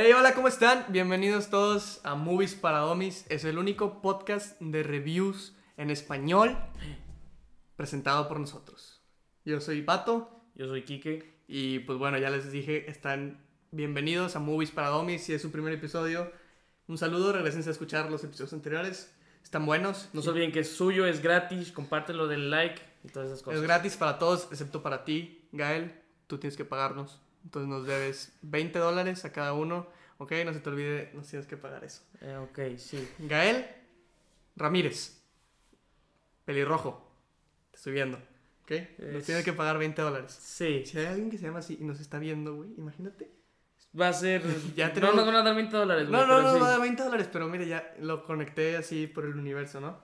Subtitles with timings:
[0.00, 0.86] Hey, hola, ¿cómo están?
[0.90, 3.26] Bienvenidos todos a Movies para Domis.
[3.30, 6.56] Es el único podcast de reviews en español
[7.74, 9.02] presentado por nosotros.
[9.44, 11.42] Yo soy Pato Yo soy Quique.
[11.48, 15.24] y pues bueno, ya les dije, están bienvenidos a Movies para Domis.
[15.24, 16.30] Si es su primer episodio,
[16.86, 19.12] un saludo, regresense a escuchar los episodios anteriores.
[19.42, 20.10] Están buenos.
[20.12, 23.44] No se olviden que es suyo, es gratis, compártelo, del like y todas esas Es
[23.44, 23.62] cosas.
[23.62, 25.92] gratis para todos, excepto para ti, Gael.
[26.28, 27.20] Tú tienes que pagarnos.
[27.48, 29.86] Entonces nos debes 20 dólares a cada uno.
[30.18, 32.02] Ok, no se te olvide, nos tienes que pagar eso.
[32.20, 33.08] Eh, ok, sí.
[33.20, 33.64] Gael
[34.54, 35.22] Ramírez.
[36.44, 37.10] Pelirrojo.
[37.70, 38.18] Te estoy viendo.
[38.64, 38.72] ¿Ok?
[38.98, 40.36] Nos Es- tienes que pagar 20 dólares.
[40.38, 40.82] Sí.
[40.84, 43.30] Si hay alguien que se llama así y nos está viendo, güey, imagínate.
[43.98, 44.42] Va a ser.
[44.76, 46.06] Ya no tenemos- nos van a dar 20 dólares.
[46.10, 46.60] No, no, pero no, sí.
[46.60, 49.98] va a dar 20 dólares, pero mire, ya lo conecté así por el universo, ¿no?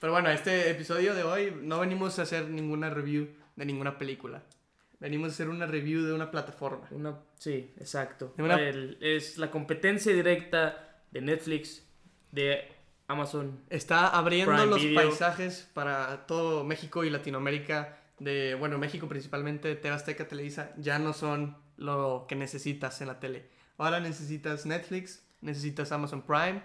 [0.00, 4.42] Pero bueno, este episodio de hoy no venimos a hacer ninguna review de ninguna película.
[5.00, 6.86] Venimos a hacer una review de una plataforma.
[6.90, 7.18] Una...
[7.38, 8.34] Sí, exacto.
[8.38, 11.84] Una- El- es la competencia directa de Netflix,
[12.32, 12.68] de
[13.08, 13.60] Amazon.
[13.70, 15.00] Está abriendo Prime los Video.
[15.02, 17.96] paisajes para todo México y Latinoamérica.
[18.18, 23.18] De, bueno, México principalmente, TV Azteca, Televisa, ya no son lo que necesitas en la
[23.18, 23.46] tele.
[23.78, 26.62] Ahora necesitas Netflix, necesitas Amazon Prime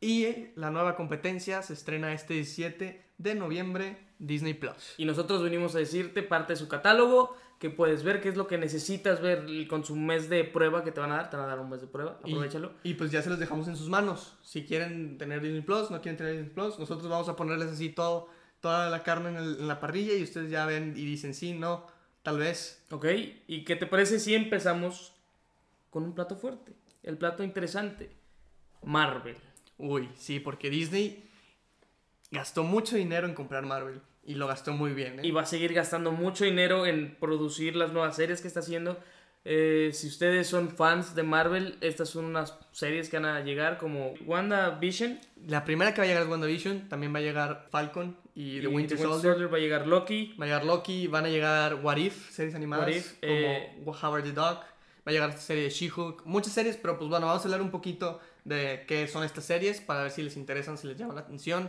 [0.00, 4.94] y la nueva competencia se estrena este 17 de noviembre, Disney Plus.
[4.98, 8.48] Y nosotros venimos a decirte parte de su catálogo, que puedes ver qué es lo
[8.48, 11.30] que necesitas ver con su mes de prueba que te van a dar.
[11.30, 12.72] Te van a dar un mes de prueba, Y- aprovechalo.
[12.82, 14.36] Y, pues ya se los dejamos en sus manos.
[14.42, 17.88] Si quieren tener Disney Plus, no quieren tener Disney Plus, nosotros vamos a ponerles así
[17.90, 18.28] todo,
[18.60, 21.52] toda la carne en, el- en la parrilla y ustedes ya ven y dicen sí,
[21.52, 21.86] no,
[22.24, 22.84] tal vez.
[22.90, 23.06] Ok,
[23.46, 25.12] ¿y qué te parece si empezamos
[25.90, 26.72] con un plato fuerte?
[27.04, 28.10] El plato interesante.
[28.82, 29.36] Marvel.
[29.78, 31.28] Uy, sí, porque Disney
[32.32, 35.20] gastó mucho dinero en comprar Marvel y lo gastó muy bien.
[35.20, 35.26] ¿eh?
[35.26, 38.98] Y va a seguir gastando mucho dinero en producir las nuevas series que está haciendo.
[39.44, 43.76] Eh, si ustedes son fans de Marvel, estas son unas series que van a llegar
[43.76, 45.20] como WandaVision.
[45.48, 48.68] La primera que va a llegar es WandaVision, también va a llegar Falcon y, The
[48.68, 49.52] Winter Soldier.
[49.52, 50.34] Va a llegar Loki.
[50.40, 53.84] Va a llegar Loki, van a llegar What If, series animadas What If, como eh,
[54.02, 54.60] Howard the Duck.
[55.04, 57.72] Va a llegar serie de She-Hulk, muchas series, pero pues bueno, vamos a hablar un
[57.72, 61.22] poquito de qué son estas series para ver si les interesan, si les llaman la
[61.22, 61.68] atención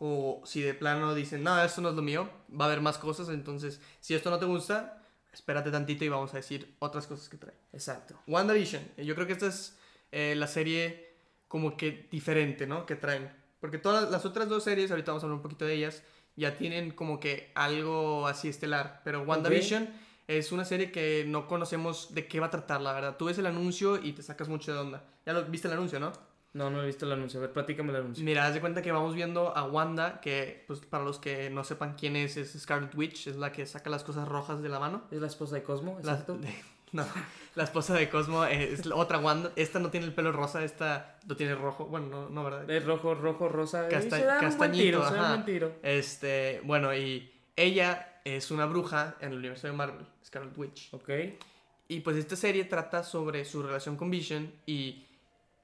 [0.00, 2.96] o si de plano dicen, no, esto no es lo mío, va a haber más
[2.96, 7.28] cosas, entonces si esto no te gusta, espérate tantito y vamos a decir otras cosas
[7.28, 7.54] que trae.
[7.72, 8.18] Exacto.
[8.26, 9.78] WandaVision, eh, yo creo que esta es
[10.10, 11.16] eh, la serie
[11.48, 12.86] como que diferente, ¿no?
[12.86, 13.30] Que traen.
[13.60, 16.02] Porque todas las otras dos series, ahorita vamos a hablar un poquito de ellas,
[16.34, 19.02] ya tienen como que algo así estelar.
[19.04, 19.86] Pero WandaVision
[20.28, 23.16] es una serie que no conocemos de qué va a tratar, la verdad.
[23.18, 25.04] Tú ves el anuncio y te sacas mucho de onda.
[25.26, 26.12] Ya lo viste el anuncio, ¿no?
[26.52, 27.38] No, no he visto el anuncio.
[27.38, 28.24] A ver, platícame el anuncio.
[28.24, 31.62] Mira, haz de cuenta que vamos viendo a Wanda, que pues para los que no
[31.62, 34.80] sepan quién es, es Scarlet Witch, es la que saca las cosas rojas de la
[34.80, 35.04] mano.
[35.12, 36.36] Es la esposa de Cosmo, La, exacto.
[36.38, 36.52] de-
[36.92, 37.06] no,
[37.54, 39.52] la esposa de Cosmo es la otra Wanda.
[39.54, 41.86] Esta no tiene el pelo rosa, esta lo tiene rojo.
[41.86, 42.68] Bueno, no, no ¿verdad?
[42.68, 43.86] Es rojo, rojo, rosa.
[43.88, 45.34] Casta- se un buen castañito, tiro, ajá.
[45.36, 45.72] un buen.
[45.84, 50.92] Este, bueno, y ella es una bruja en el universo de Marvel, Scarlet Witch.
[50.94, 51.10] Ok.
[51.86, 55.06] Y pues esta serie trata sobre su relación con Vision y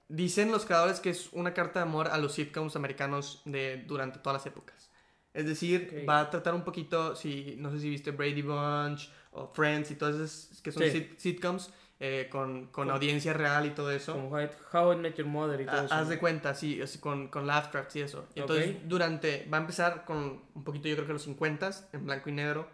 [0.08, 4.18] dicen los creadores que es una carta de amor a los sitcoms americanos de durante
[4.18, 4.90] todas las épocas.
[5.34, 6.08] Es decir, Ok.
[6.08, 9.96] va a tratar un poquito, si no sé si viste Brady Bunch o Friends y
[9.96, 10.90] todas esas que son Sí.
[10.90, 14.12] sit- sitcoms eh, con, con Como- audiencia real y todo eso.
[14.12, 14.28] Como
[14.72, 15.94] How I, Met Your Mother y todo Ha- eso.
[15.94, 18.26] Haz de cuenta, sí, así con, con laugh tracks y eso.
[18.34, 22.28] Entonces, durante, va a empezar con un poquito, yo creo que los 50 en blanco
[22.28, 22.68] y negro.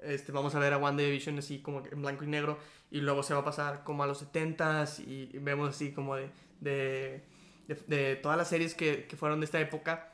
[0.00, 2.58] Este, vamos a ver a WandaVision así como en blanco y negro.
[2.90, 6.16] Y luego se va a pasar como a los 70s y, y vemos así como
[6.16, 6.30] de,
[6.62, 7.24] de,
[7.68, 10.08] de, de todas las series que, que fueron de esta época.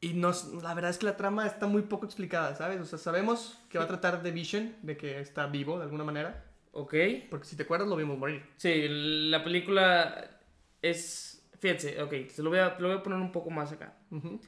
[0.00, 2.80] Y nos, la verdad es que la trama está muy poco explicada, ¿sabes?
[2.80, 6.02] O sea, sabemos que va a tratar de Vision, de que está vivo de alguna
[6.02, 6.44] manera.
[6.72, 6.94] Ok.
[7.30, 8.42] Porque si te acuerdas, lo vimos morir.
[8.56, 10.40] Sí, la película
[10.80, 11.46] es.
[11.60, 13.96] Fíjense, ok, se lo voy a, lo voy a poner un poco más acá.
[14.10, 14.40] Ujú.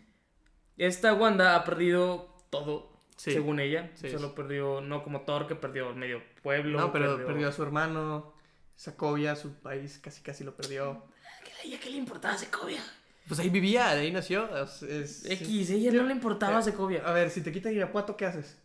[0.77, 3.31] Esta Wanda ha perdido todo, Sí.
[3.31, 3.93] según ella.
[3.95, 4.33] Sí, Solo sí.
[4.35, 6.81] perdió, no como Thor, que perdió medio pueblo.
[6.81, 7.49] No, pero perdió...
[7.49, 8.35] a su hermano,
[8.75, 11.05] Sacovia, su país casi casi lo perdió.
[11.53, 12.81] ¿A ella qué le importaba Secovia?
[13.27, 14.49] Pues ahí vivía, de ahí nació.
[14.63, 17.03] es- es- X, a ella no le importaba Eh, Secovia.
[17.07, 18.59] A ver, si te quitan Irapuato, ¿qué haces?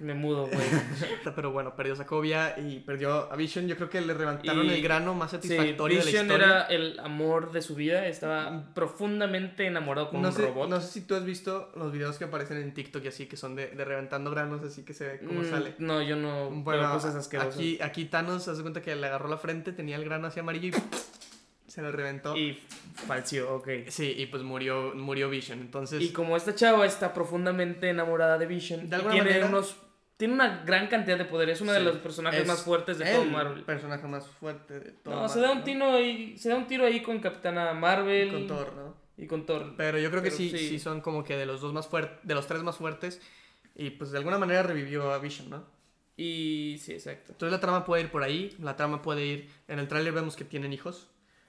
[0.00, 0.58] Me mudo, güey.
[1.36, 3.68] Pero bueno, perdió Sacovia y perdió a Vision.
[3.68, 6.46] Yo creo que le levantaron Y- el grano más Sí, satisfactorio de la Vision historia.
[6.46, 8.04] era el amor de su vida.
[8.08, 10.68] Estaba profundamente enamorado con No un sé, robot.
[10.68, 13.36] no sé si tú has visto los videos que aparecen en TikTok y así, que
[13.36, 15.74] son de, de reventando granos, así que se ve cómo Mm, sale.
[15.78, 16.50] No, yo no.
[16.50, 17.54] Bueno, cosas asquerosas.
[17.54, 20.68] aquí, aquí Thanos, hace cuenta que le agarró la frente, tenía el grano así amarillo
[20.68, 20.72] y
[21.74, 22.36] se lo reventó.
[22.36, 22.56] Y
[23.06, 23.68] falció, ok.
[23.88, 25.58] Sí, y pues murió, murió Vision.
[25.60, 29.48] Entonces, Y como esta chava está profundamente enamorada de Vision, De y alguna tiene manera-
[29.48, 29.76] unos
[30.16, 31.50] tiene una gran cantidad de poder.
[31.50, 33.64] Es uno de los personajes Es más fuertes de todo el Marvel.
[33.64, 36.68] personaje más fuerte de todo No, se da, un Marvel, tiro ahí, se da un
[36.68, 38.28] tiro ahí con Capitana Marvel.
[38.28, 38.38] ¿no?
[38.38, 38.94] Con Thor, ¿no?
[39.16, 39.74] Y con Thor.
[39.76, 40.50] Pero yo creo que sí.
[40.50, 43.20] sí son como que de los dos más fuertes, de los tres más fuertes.
[43.74, 45.64] Y pues de alguna manera revivió a Vision, ¿no?
[46.16, 47.32] Y sí, exacto.
[47.32, 49.50] Entonces la trama puede ir por ahí, la trama puede ir...
[49.66, 51.08] En el tráiler vemos que tienen hijos,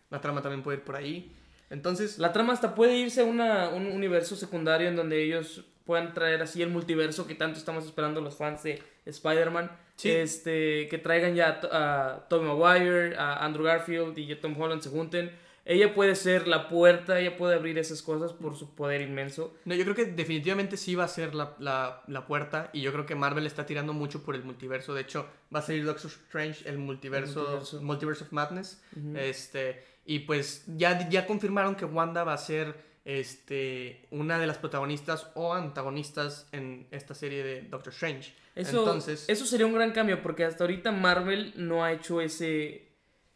[0.10, 1.32] la trama también puede ir por ahí.
[1.70, 6.14] Entonces, La trama hasta puede irse a una, un universo secundario en donde ellos puedan
[6.14, 9.72] traer así el multiverso que tanto estamos esperando los fans de Spider-Man.
[9.96, 10.12] Sí.
[10.12, 14.82] Este, que traigan ya a, a Tobey Maguire, a Andrew Garfield y a Tom Holland
[14.82, 15.32] se junten.
[15.68, 19.56] Ella puede ser la puerta, ella puede abrir esas cosas por su poder inmenso.
[19.66, 22.92] no, yo creo que definitivamente sí va a ser la, la, la puerta y yo
[22.94, 24.94] creo que Marvel está tirando mucho por el multiverso.
[24.94, 27.82] De hecho, va a salir Doctor Strange, el multiverso, El multiverso.
[27.82, 28.84] Multiverse of Madness.
[29.16, 32.76] Este, y pues ya, ya confirmaron que Wanda va a ser
[33.06, 38.34] este, una de las protagonistas o antagonistas en esta serie de Doctor Strange.
[38.56, 42.88] Eso, Entonces, eso sería un gran cambio porque hasta ahorita Marvel no ha hecho ese,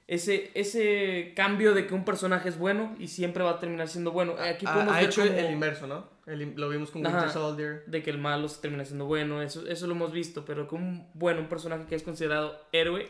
[0.07, 4.11] ese, ese cambio de que un personaje es bueno y siempre va a terminar siendo
[4.11, 4.35] bueno.
[4.39, 6.07] Aquí ha, podemos ha ver hecho el inverso, ¿no?
[6.25, 7.17] El lo vimos con Ajá.
[7.17, 7.83] Winter Soldier.
[7.87, 10.75] de que el malo se termina siendo bueno, eso, eso lo hemos visto, pero que
[10.75, 13.09] un bueno, un personaje que es considerado héroe,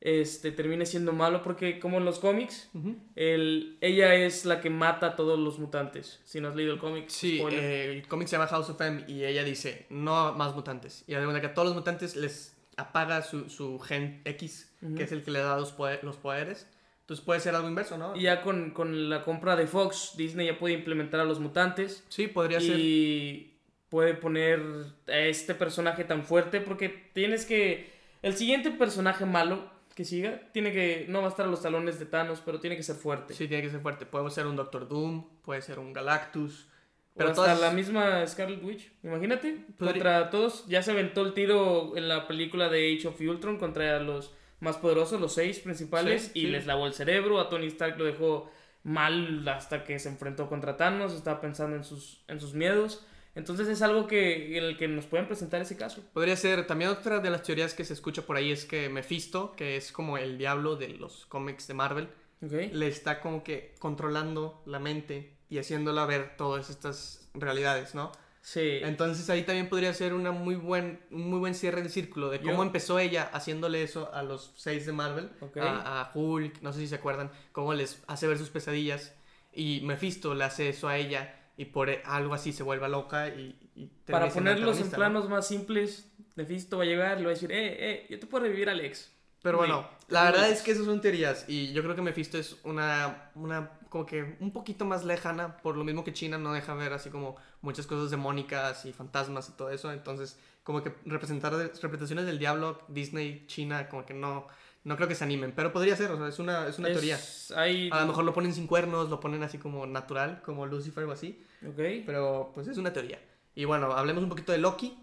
[0.00, 2.68] este, termine siendo malo porque como en los cómics,
[3.14, 6.20] el, ella es la que mata a todos los mutantes.
[6.24, 9.04] Si no has leído el cómic, Sí, eh, el cómic se llama House of M
[9.08, 11.04] y ella dice, no más mutantes.
[11.06, 15.12] Y además que a todos los mutantes les apaga su, su gen X, que es
[15.12, 16.68] el que le da los, poder- los poderes.
[17.00, 18.16] Entonces puede ser algo inverso, ¿no?
[18.16, 22.04] Y ya con, con la compra de Fox, Disney ya puede implementar a los mutantes.
[22.08, 22.76] Sí, podría ser.
[22.78, 23.52] y
[23.88, 24.60] puede poner
[25.06, 27.90] a este personaje tan fuerte porque tienes que
[28.22, 31.98] el siguiente personaje malo que siga tiene que no va a estar a los talones
[31.98, 34.06] de Thanos pero tiene que ser fuerte Sí, tiene que ser fuerte.
[34.06, 36.68] Puede ser un Doctor Doom, puede ser un Galactus.
[37.14, 41.22] o Pero hasta todas- la misma Scarlet Witch imagínate Podría- contra todos ya se aventó
[41.22, 45.58] el tiro en la película de Age of Ultron contra los más poderosos los seis
[45.60, 46.46] principales Sí, y sí.
[46.48, 48.50] les lavó el cerebro a Tony Stark lo dejó
[48.84, 53.04] mal hasta que se enfrentó contra Thanos estaba pensando en sus en sus miedos
[53.36, 56.90] entonces es algo que en el que nos pueden presentar ese caso Podría ser, también
[56.90, 60.18] otra de las teorías que se escucha por ahí es que Mephisto, que es como
[60.18, 62.08] el diablo de los cómics de Marvel,
[62.40, 68.10] le está como que controlando la mente y haciéndola ver todas estas realidades, ¿no?
[68.42, 68.78] Sí.
[68.82, 72.38] Entonces ahí también podría ser una muy buen, un muy buen cierre de círculo de
[72.40, 75.30] cómo Yo- empezó ella haciéndole eso a los seis de Marvel,
[75.60, 79.14] a, a Hulk, no sé si se acuerdan, cómo les hace ver sus pesadillas
[79.52, 83.28] y Mephisto le hace eso a ella y por e- algo así se vuelva loca
[83.28, 83.56] y...
[83.74, 84.98] y Para ponerlos en antagonista, ¿no?
[84.98, 88.18] planos más simples, Mephisto va a llegar y le va a decir, eh, eh, yo
[88.18, 89.10] te puedo revivir Alex.
[89.42, 90.32] Pero bueno, la güey.
[90.32, 94.04] verdad es que esas son teorías y yo creo que Mephisto es una, una como
[94.04, 97.36] que un poquito más lejana, por lo mismo que China no deja ver así como
[97.60, 102.80] muchas cosas demónicas y fantasmas y todo eso, entonces como que representar representaciones del diablo,
[102.88, 104.48] Disney, China, como que no,
[104.82, 107.14] no creo que se animen, pero podría ser, o sea, es una, es una teoría.
[107.14, 107.88] Es- Hay...
[107.92, 111.12] A lo mejor lo ponen sin cuernos, lo ponen así como natural, como Lucifer o
[111.12, 111.80] así, Ok.
[112.06, 113.18] pero pues es una teoría.
[113.54, 114.96] Y bueno, hablemos un poquito de Loki.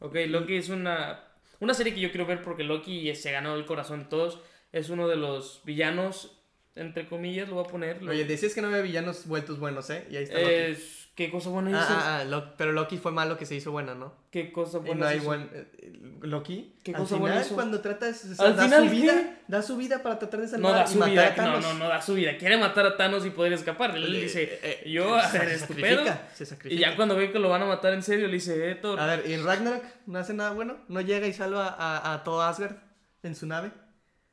[0.00, 1.24] Ok, Loki es una,
[1.60, 4.40] una serie que yo quiero ver porque Loki se ganó el corazón de todos.
[4.72, 6.40] Es uno de los villanos,
[6.74, 8.02] entre comillas, lo voy a poner.
[8.02, 10.06] lo- Oye, decías que no había villanos vueltos buenos, ¿eh?
[10.10, 10.52] Y ahí está Loki.
[10.52, 10.97] es...
[11.18, 11.94] ¿Qué cosa buena Ah, hizo?
[11.98, 14.14] ah, ah, Lo- pero Loki fue malo que se hizo buena, ¿no?
[14.30, 15.26] ¿Qué cosa Y buena no hay hizo?
[15.26, 15.50] buen...
[15.52, 17.54] eh, Loki, ¿Qué al cosa final, buena hizo?
[17.56, 18.24] cuando tratas...
[18.24, 19.00] o sea, ¿Al da final su qué?
[19.00, 21.30] vida, da su vida para tratar de No salvar da y su matar vida, a
[21.30, 21.60] no, Thanos.
[21.64, 22.38] no, no da su vida.
[22.38, 23.96] Quiere matar a Thanos y poder escapar.
[23.96, 26.04] Él Eh, dice, eh, eh, yo se- se estupendo.
[26.04, 26.28] sacrifica,
[26.68, 28.76] se Y ya cuando ve que lo van a matar en serio, le dice, eh,
[28.76, 30.76] Thor, A ver, ¿y en Ragnarok no hace nada bueno?
[30.86, 32.76] ¿No llega y salva a, a todo Asgard
[33.24, 33.72] en su nave?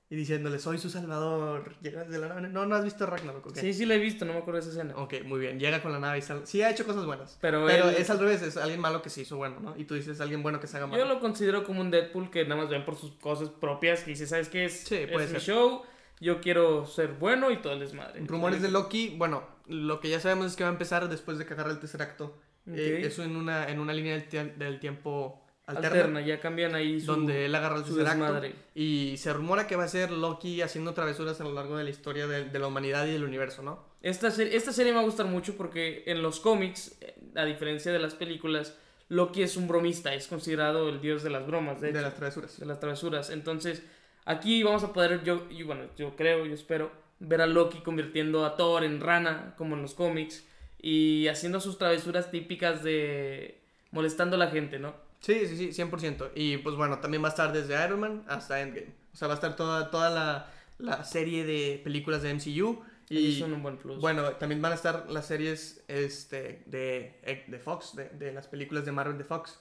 [0.08, 1.76] Y diciéndole, soy su salvador.
[1.82, 2.42] Llega desde la nave.
[2.50, 3.58] No, no has visto Ragnarok, ¿ok?
[3.58, 4.96] Sí, sí la he visto, no me acuerdo de esa escena.
[4.98, 5.60] Ok, muy bien.
[5.60, 6.46] Llega con la nave y salva.
[6.46, 7.40] Sí, ha hecho cosas buenas.
[7.42, 9.76] Pero, Pero él- es al revés, es alguien malo que se hizo bueno, ¿no?
[9.76, 11.02] Y tú dices alguien bueno que se haga malo.
[11.04, 14.12] yo lo considero como un Deadpool que nada más ven por sus cosas propias, que
[14.12, 14.66] dice, ¿sabes qué?
[14.66, 15.42] Es, Sí, es puede mi ser.
[15.42, 15.82] show,
[16.22, 18.22] yo quiero ser bueno y todo el desmadre.
[18.28, 21.48] Rumores de Loki, bueno, lo que ya sabemos es que va a empezar después de
[21.48, 22.38] que el tercer acto.
[22.68, 27.08] Eh, eso en una, en una línea del tiempo alterna, Alterna, ya cambian ahí su...
[27.08, 28.54] donde él agarra el su desmadre.
[28.76, 31.90] Y se rumora que va a ser Loki haciendo travesuras a lo largo de la
[31.90, 33.96] historia de, de la humanidad y del universo, ¿no?
[34.02, 37.44] Esta, serie, esta serie me va a gustar mucho porque en los cómics, eh, a
[37.44, 38.78] diferencia de las películas,
[39.10, 42.16] Loki es un bromista, es considerado el dios de las bromas, de, De, hecho, las
[42.16, 42.60] travesuras.
[42.60, 43.30] de las travesuras.
[43.32, 43.84] Entonces,
[44.26, 48.46] aquí vamos a poder, yo, y bueno, yo creo, yo espero, ver a Loki convirtiendo
[48.46, 50.46] a Thor en rana, como en los cómics,
[50.80, 54.94] y haciendo sus travesuras típicas de molestando a la gente, ¿no?
[55.26, 56.32] Sí, sí, sí, 100%.
[56.36, 58.94] Y pues bueno, también va a estar desde Iron Man hasta Endgame.
[59.12, 62.84] O sea, va a estar toda, toda la, la serie de películas de MCU.
[63.10, 64.00] Y son un buen plus.
[64.00, 68.86] Bueno, también van a estar las series este, de, de Fox, de, de las películas
[68.86, 69.60] de Marvel de Fox.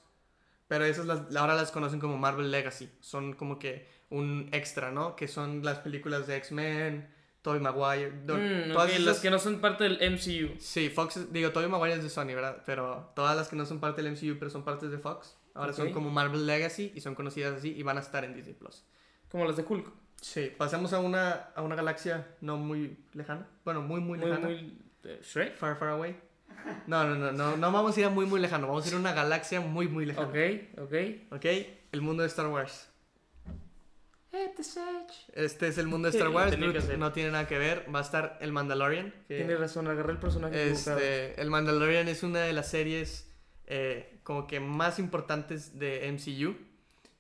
[0.69, 2.91] Pero esas las, ahora las conocen como Marvel Legacy.
[3.01, 5.17] Son como que un extra, ¿no?
[5.17, 7.09] Que son las películas de X-Men,
[7.43, 8.11] Tobey Maguire.
[8.11, 10.55] Mm, todas ok, esas- las que no son parte del MCU.
[10.59, 12.63] Sí, Fox, digo, Tobey Maguire es de Sony, ¿verdad?
[12.67, 15.73] Pero todas las que no son parte del MCU, pero son partes de Fox, ahora
[15.73, 15.95] son Ok.
[15.95, 18.85] como Marvel Legacy y son conocidas así y van a estar en Disney Plus.
[19.31, 19.91] Como las de Hulk.
[20.21, 23.47] Sí, pasamos a una, a una galaxia no muy lejana.
[23.65, 24.47] Bueno, muy, muy Muy, lejana.
[24.47, 24.79] muy.
[25.05, 25.57] eh, Shrek.
[25.57, 26.17] Far, far away.
[26.87, 28.67] No, no, no, no, no vamos a ir a muy, muy lejano.
[28.69, 30.29] Vamos a ir a una galaxia muy, muy lejana.
[30.29, 30.37] Ok,
[30.81, 30.93] ok.
[31.33, 31.45] ¿Ok?
[31.93, 32.89] El mundo de Star Wars.
[34.33, 35.15] Este Sage.
[35.35, 36.57] Este es el mundo de Star Wars.
[36.99, 37.87] no tiene nada que ver.
[37.95, 39.13] Va a estar el Mandalorian.
[39.29, 40.71] que- Tienes razón, agarré el personaje.
[40.71, 43.31] Este, el Mandalorian es una de las series
[43.67, 46.57] eh, como que más importantes de MCU.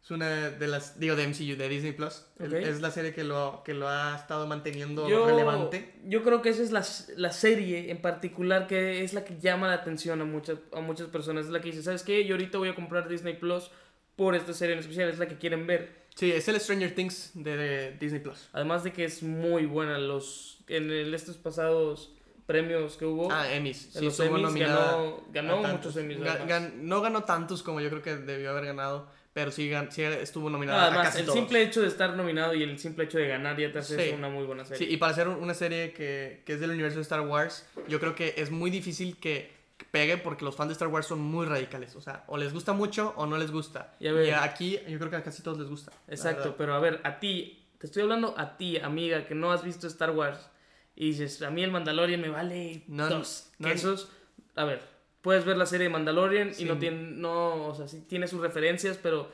[0.02, 2.26] Es una de las, digo, de MCU, de Disney Plus.
[2.38, 5.94] Es la serie que lo, que lo ha estado manteniendo yo, relevante.
[6.04, 6.84] yo creo que esa es la,
[7.16, 11.06] la serie en particular que es la que llama la atención a muchas, a muchas
[11.08, 11.46] personas.
[11.46, 12.24] Es la que dice, ¿sabes qué?
[12.26, 13.70] Yo ahorita voy a comprar Disney Plus
[14.14, 15.08] por esta serie en especial.
[15.08, 16.04] Es la que quieren ver.
[16.14, 18.50] Sí, es el Stranger Things de, de Disney Plus.
[18.52, 19.96] Además de que es muy buena.
[19.98, 22.12] Los, en el- estos pasados
[22.46, 23.90] premios que hubo, Ah, Emmys.
[23.92, 24.92] Sí, los estuvo Emmys nominada
[25.32, 26.18] ganó, ganó muchos Emmys.
[26.20, 29.90] Ga- gan- no ganó tantos como yo creo que debió haber ganado, pero sí, gan-
[29.90, 31.38] sí estuvo nominada Además, casi el todos.
[31.38, 34.14] simple hecho de estar nominado y el simple hecho de ganar ya te hace Sí.
[34.14, 34.92] una muy buena Sí, serie.
[34.92, 37.98] y para hacer un- una serie que, que es del universo de Star Wars, yo
[38.00, 39.52] creo que es muy difícil que
[39.90, 41.96] pegue porque los fans de Star Wars son muy radicales.
[41.96, 43.94] O sea, o les gusta mucho o no les gusta.
[43.98, 45.90] Y a ver- aquí yo creo que a casi todos les gusta.
[46.08, 49.64] Exacto, pero a ver, a ti, te estoy hablando a ti, amiga, que no has
[49.64, 50.38] visto Star Wars.
[50.96, 54.08] Y dices, a mí el Mandalorian me vale No, dos no- quesos.
[54.54, 54.80] A ver,
[55.22, 56.64] puedes ver la serie de Mandalorian y Sí.
[56.66, 59.30] no tiene, no, o sea, sí tiene sus referencias, pero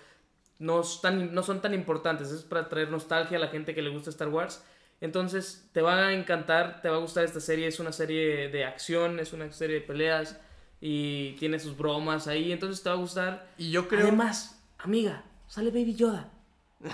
[0.59, 2.31] no, están, no son tan importantes.
[2.31, 4.65] Es para traer nostalgia a la gente que le gusta Star Wars.
[5.03, 7.67] Entonces, te va a encantar, te va a gustar esta serie.
[7.67, 10.39] Es una serie de acción, es una serie de peleas
[10.81, 12.53] y tiene sus bromas ahí.
[12.53, 13.49] Entonces, te va a gustar.
[13.59, 14.03] Y yo creo...
[14.03, 16.31] Además, amiga, sale Baby Yoda.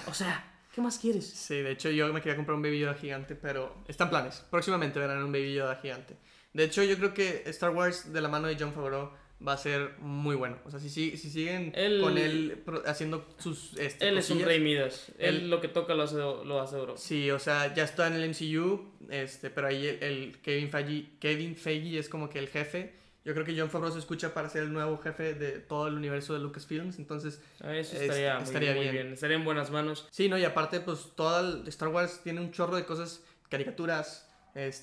[0.09, 0.45] O sea,
[0.77, 1.27] ¿qué más quieres?
[1.27, 4.45] Sí, de hecho yo me quería comprar un Baby Yoda gigante, pero están planes.
[4.51, 6.15] Próximamente verán un Baby Yoda gigante.
[6.53, 9.11] De hecho yo creo que Star Wars de la mano de John Favreau
[9.47, 10.59] va a ser muy bueno.
[10.65, 13.77] O sea, si, si, si siguen Él- con él haciendo sus...
[13.79, 15.13] Este, Él es un cosillas, rey Midas.
[15.19, 16.97] Él, Él- lo que toca lo hace, lo hace oro.
[16.97, 21.11] Sí, o sea, ya está en el MCU, este, pero ahí el, el Kevin, Feige,
[21.21, 22.95] Kevin Feige es como que el jefe.
[23.27, 25.95] Yo creo que John Favreau se escucha para ser el nuevo jefe de todo el
[25.95, 29.13] universo de Lucasfilms, entonces Ah, Es- estaría, muy- estaría muy, bien.
[29.13, 30.07] Estaría en buenas manos.
[30.13, 30.39] Sí, ¿no?
[30.39, 34.31] Y aparte, pues, todo el Star Wars tiene un chorro de cosas, caricaturas,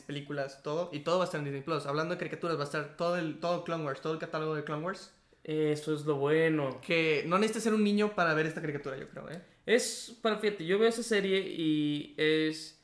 [0.05, 1.85] películas, todo, y todo va a estar en Disney Plus.
[1.85, 4.63] Hablando de caricaturas, va a estar todo el, todo Clone Wars, todo el catálogo de
[4.63, 5.11] Clone Wars.
[5.43, 6.79] Eso es lo bueno.
[6.85, 9.41] Que no necesitas ser un niño para ver esta caricatura, yo creo, ¿eh?
[9.65, 12.82] Es, para fíjate, yo veo esa serie y es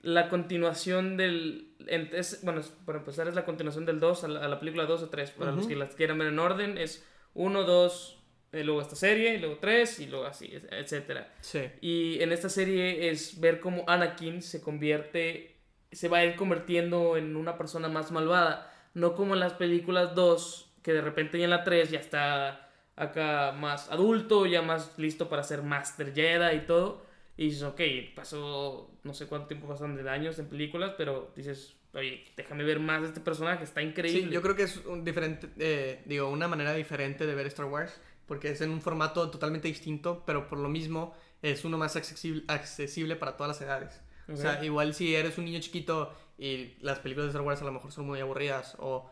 [0.00, 1.72] la continuación del...
[1.86, 5.02] es- bueno, para empezar es la continuación del 2 a la, a la película 2
[5.02, 5.30] o 3.
[5.32, 8.18] Para los que las quieran ver en orden es 1, 2,
[8.52, 11.32] eh, luego esta serie, y luego 3 y luego así, etcétera.
[11.40, 11.60] Sí.
[11.80, 15.56] Y en esta serie es ver cómo Anakin se convierte,
[15.92, 18.72] se va a ir convirtiendo en una persona más malvada.
[18.94, 22.70] No como en las películas 2, que de repente ya en la 3 ya está
[22.96, 27.06] acá más adulto, ya más listo para ser Master Jedi y todo.
[27.38, 27.80] Y dices, ok,
[28.14, 32.80] pasó, no sé cuánto tiempo pasan de años en películas, pero dices, oye, déjame ver
[32.80, 34.22] más de este personaje, está increíble.
[34.28, 37.66] Sí, yo creo que es un diferente, eh, digo, una manera diferente de ver Star
[37.66, 41.96] Wars, porque es en un formato totalmente distinto, pero por lo mismo es uno más
[41.96, 44.00] accesible, accesible para todas las edades.
[44.30, 47.64] O sea, igual si eres un niño chiquito y las películas de Star Wars a
[47.64, 49.10] lo mejor son muy aburridas o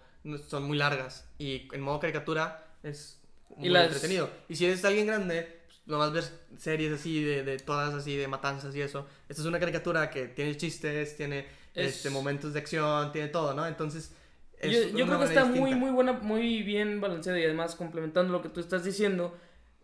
[0.48, 3.22] son muy largas y en modo caricatura es
[3.56, 4.28] muy las- entretenido.
[4.48, 5.55] Y si eres alguien grande,
[5.86, 9.06] nomás ves series así de, de todas así de matanzas y eso.
[9.28, 13.54] Esta es una caricatura que tiene chistes, tiene Es- este, momentos de acción, tiene todo,
[13.54, 13.66] ¿no?
[13.66, 14.12] Entonces...
[14.58, 18.32] es Yo, yo creo que está muy, muy buena, muy bien balanceada y además complementando
[18.32, 19.36] lo que tú estás diciendo,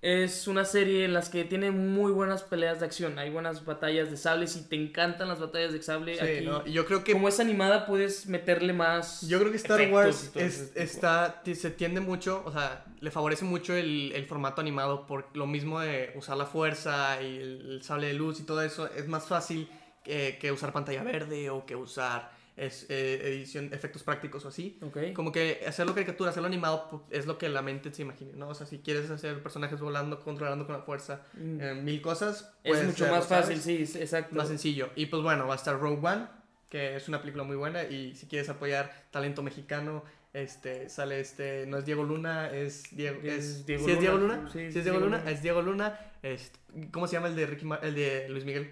[0.03, 4.11] es una serie en las que tiene muy buenas peleas de acción, hay buenas batallas
[4.11, 6.67] de sable, si te encantan las batallas de sable, Sí, aquí, ¿no?
[6.67, 9.23] Y yo creo que como es animada puedes meterle más...
[9.29, 13.75] Yo creo que Star Wars es- está, se tiende mucho, o sea, le favorece mucho
[13.75, 18.09] el, el formato animado por lo mismo de usar la fuerza y el, el sable
[18.09, 18.91] de luz y todo eso.
[18.93, 19.69] Es más fácil
[20.03, 24.79] que usar pantalla verde o que usar es, eh, edición, efectos prácticos o así.
[24.83, 25.13] Ok.
[25.15, 28.49] Como que hacerlo caricatura, hacerlo animado pu- es lo que la mente se imagine, ¿no?
[28.49, 31.61] O sea, si quieres hacer personajes volando, controlando con la fuerza, Mm.
[31.61, 34.37] eh, mil cosas, es mucho más fácil, sí, exacto.
[34.37, 34.91] más sencillo.
[34.97, 36.27] Y pues bueno, va a estar Rogue One,
[36.69, 37.85] que es una película muy buena.
[37.85, 40.05] Y si quieres apoyar talento mexicano,
[40.35, 41.67] este sale este.
[41.67, 43.21] No es Diego Luna, es Diego.
[43.23, 44.37] Es Es, Diego ¿sí es Diego Luna.
[44.37, 44.51] Luna?
[44.51, 45.23] Sí, Sí, es Diego Luna.
[45.31, 45.99] Es Diego Luna.
[46.23, 46.59] este,
[46.91, 48.71] ¿Cómo se llama el de Ricky Ma- el de Luis Miguel?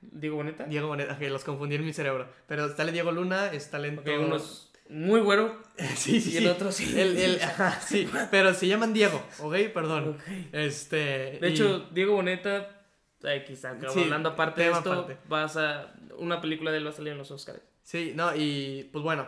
[0.00, 0.64] Diego Boneta.
[0.64, 2.28] Diego Boneta, que los confundí en mi cerebro.
[2.46, 4.02] Pero sale Diego Luna, es talento.
[4.02, 5.60] Ok, unos muy güero.
[5.96, 6.48] Sí, sí, Y el sí.
[6.48, 6.98] otro sí.
[6.98, 9.54] El- el- ajá, sí, pero se llaman Diego, ¿ok?
[9.74, 10.10] Perdón.
[10.10, 10.22] Ok.
[10.52, 11.38] Este.
[11.40, 12.84] De y- hecho, Diego Boneta,
[13.22, 15.18] X, aunque Sí, hablando aparte de esto, aparte.
[15.28, 15.92] vas a.
[16.18, 17.60] Una película de él va a salir en los Oscars.
[17.82, 19.26] Sí, no, y pues bueno,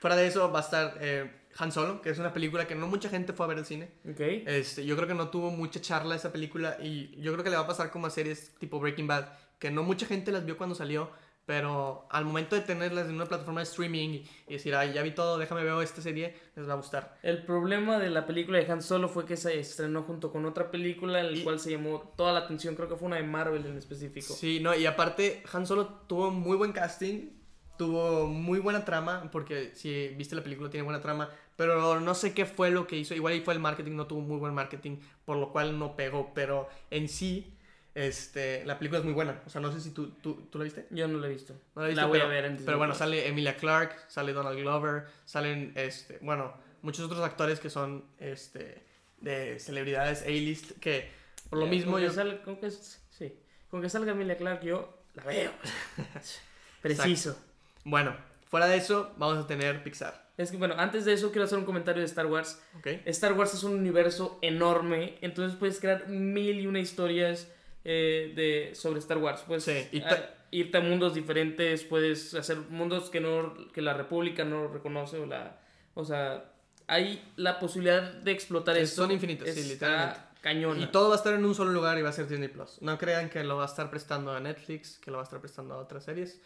[0.00, 2.86] fuera de eso va a estar eh, Han Solo, que es una película que no
[2.86, 3.90] mucha gente fue a ver al cine.
[4.08, 4.20] Ok.
[4.20, 7.56] Este, yo creo que no tuvo mucha charla esa película y yo creo que le
[7.56, 10.56] va a pasar como a series tipo Breaking Bad, que no mucha gente las vio
[10.56, 11.10] cuando salió,
[11.46, 15.10] pero al momento de tenerlas en una plataforma de streaming y, decir, ay, ya vi
[15.10, 17.18] todo, déjame ver esta serie, les va a gustar.
[17.22, 20.70] El problema de la película de Han Solo fue que se estrenó junto con otra
[20.70, 23.24] película en la Y- cual se llamó toda la atención, creo que fue una de
[23.24, 24.32] Marvel en específico.
[24.32, 27.28] Sí, no, y aparte, Han Solo tuvo muy buen casting,
[27.76, 32.32] tuvo muy buena trama, porque si viste la película tiene buena trama, pero no sé
[32.32, 34.96] qué fue lo que hizo, igual ahí fue el marketing, no tuvo muy buen marketing,
[35.24, 37.53] por lo cual no pegó, pero en sí,
[37.94, 40.64] este, la película es muy buena, o sea, no sé si tú, tú, ¿tú la
[40.64, 40.86] viste.
[40.90, 41.54] Yo no la he visto.
[41.76, 43.96] No la, he visto, la voy pero, a ver Disney Pero bueno, sale Emilia Clarke,
[44.08, 48.82] sale Donald Glover, salen, este, bueno, muchos otros actores que son, este,
[49.20, 51.08] de celebridades A-list, que
[51.48, 52.44] por lo mismo con que yo...
[52.44, 53.38] con que, sí,
[53.70, 55.52] con que salga Emilia Clarke yo la veo.
[56.82, 57.38] Preciso.
[57.84, 58.16] Bueno,
[58.48, 61.58] fuera de eso, vamos a tener Pixar, Es que bueno, antes de eso quiero hacer
[61.58, 62.60] un comentario de Star Wars.
[63.04, 67.48] Star Wars es un universo enorme, entonces puedes crear mil y una historias
[67.84, 69.42] eh, de, sobre Star Wars.
[69.46, 73.94] Puedes Sí, y ta- irte a mundos diferentes, puedes hacer mundos que, no, que la
[73.94, 75.60] República no reconoce o la...
[75.94, 76.52] O sea,
[76.86, 79.02] hay la posibilidad de explotar Es- esto.
[79.02, 80.20] son infinitas, sí, literalmente.
[80.40, 80.82] Cañona.
[80.82, 82.82] Y todo va a estar en un solo lugar y va a ser Disney Plus.
[82.82, 85.40] No crean que lo va a estar prestando a Netflix, que lo va a estar
[85.40, 86.38] prestando a otras series.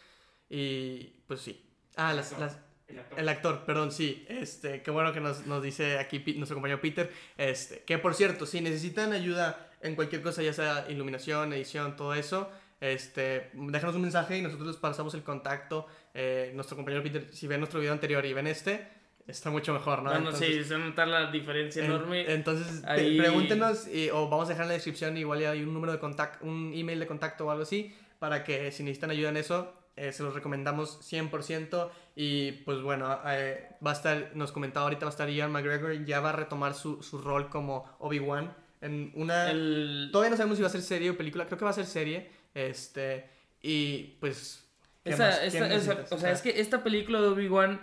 [0.49, 1.65] Y pues sí.
[1.97, 2.57] Ah, las, las-
[3.17, 4.25] el actor, perdón, sí.
[4.29, 7.11] Este, qué bueno que nos, nos dice aquí nuestro compañero Peter.
[7.37, 12.13] Este, que por cierto, si necesitan ayuda en cualquier cosa, ya sea iluminación, edición, todo
[12.13, 12.49] eso,
[12.81, 15.85] este, déjanos un mensaje y nosotros les pasamos el contacto.
[16.13, 18.87] Eh, nuestro compañero Peter, si ven nuestro video anterior y ven este,
[19.27, 20.09] está mucho mejor, ¿no?
[20.11, 22.31] Bueno, Entonces- sí, se va a notar la diferencia en- enorme.
[22.33, 25.91] entonces, Ahí- pregúntenos y- o vamos a dejar en la descripción igual hay un número
[25.93, 29.37] de contacto, un email de contacto o algo así, para que si necesitan ayuda en
[29.37, 31.91] eso, eh, se los recomendamos 100%.
[32.15, 36.05] Y pues bueno, eh, va a estar, nos comentaba ahorita, va a estar Ian McGregor,
[36.05, 39.51] ya va a retomar su, su rol como Obi-Wan en una...
[39.51, 41.73] el, Todavía no sabemos si va a ser serie o película, creo que va a
[41.73, 42.29] ser serie.
[42.53, 43.29] Este,
[43.61, 44.63] y pues...
[45.03, 47.81] ¿qué Esa- esta- esa- o sea, Ah, es que esta película de Obi-Wan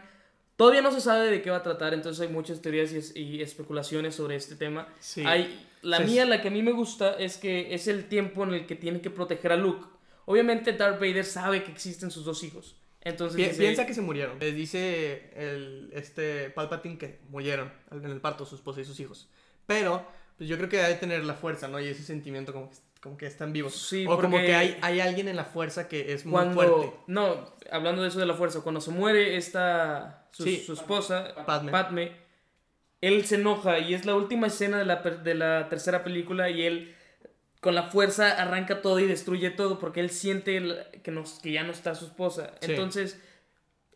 [0.56, 3.16] todavía no se sabe de qué va a tratar, entonces hay muchas teorías y, es-
[3.16, 4.88] y especulaciones sobre este tema.
[5.00, 5.22] sí.
[5.26, 8.54] Hay, la mía, la que a mí me gusta, es que es el tiempo en
[8.54, 9.86] el que tiene que proteger a Luke.
[10.24, 12.74] Obviamente Darth Vader sabe que existen sus dos hijos.
[13.02, 14.36] Entonces Pi- dice- piensa que se murieron.
[14.40, 19.28] Les dice el, este Palpatine que murieron en el parto su esposa y sus hijos.
[19.66, 20.04] Pero
[20.36, 21.80] pues yo creo que debe tener la fuerza, ¿no?
[21.80, 23.74] Y ese sentimiento como que, como que están vivos.
[23.74, 26.96] Sí, o como que hay, hay alguien en la fuerza que es muy cuando fuerte.
[27.06, 30.62] no, hablando de eso de la fuerza, cuando se muere esta su, Sí.
[30.64, 31.72] su esposa Padme.
[31.72, 32.12] Padme,
[33.00, 36.62] él se enoja y es la última escena de la, de la tercera película y
[36.62, 36.94] él
[37.60, 40.62] con la fuerza arranca todo y destruye todo porque él siente
[41.02, 42.52] que, nos, que ya no está su esposa.
[42.60, 42.70] Sí.
[42.72, 43.20] Entonces,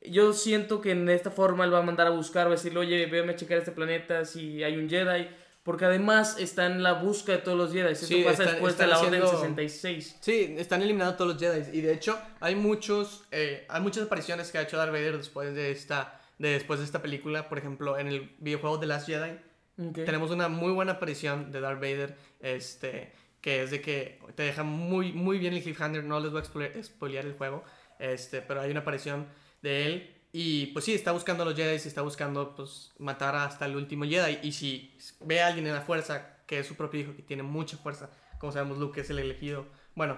[0.02, 2.80] yo siento que en esta forma él va a mandar a buscar, va a decirle,
[2.80, 5.28] oye, véame a checar este planeta si hay un Jedi.
[5.62, 7.92] Porque además está en la búsqueda de todos los Jedi.
[7.92, 10.16] Esto Sí, pasa están- después están de la Orden haciendo- 66.
[10.20, 11.76] Sí, están eliminando a todos los Jedi.
[11.76, 13.24] Y de hecho, hay muchos.
[13.30, 16.16] eh, hay muchas apariciones que ha hecho Darth Vader después de esta.
[16.38, 17.50] De, después de esta película.
[17.50, 19.32] Por ejemplo, en el videojuego The Last Jedi.
[19.78, 20.04] Ok.
[20.06, 24.62] Tenemos una muy buena aparición de Darth Vader, este, que es de que te deja
[24.62, 27.64] muy, muy bien el cliffhanger, no les voy a spoiler- spoilear el juego,
[27.98, 29.26] este, pero hay una aparición
[29.62, 33.66] de él y pues sí, está buscando a los Jedi, está buscando pues matar hasta
[33.66, 37.00] el último Jedi y si ve a alguien en la fuerza, que es su propio
[37.00, 40.16] hijo, que tiene mucha fuerza, como sabemos Luke es el elegido, bueno,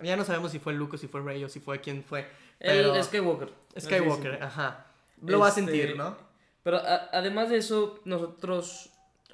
[0.00, 2.26] ya no sabemos si fue Luke o si fue Rey o si fue quien fue,
[2.58, 3.52] pero El Skywalker.
[3.78, 4.86] Skywalker, ajá,
[5.22, 6.16] lo va a Este, sentir, ¿no?
[6.62, 8.90] Pero a- además de eso, nosotros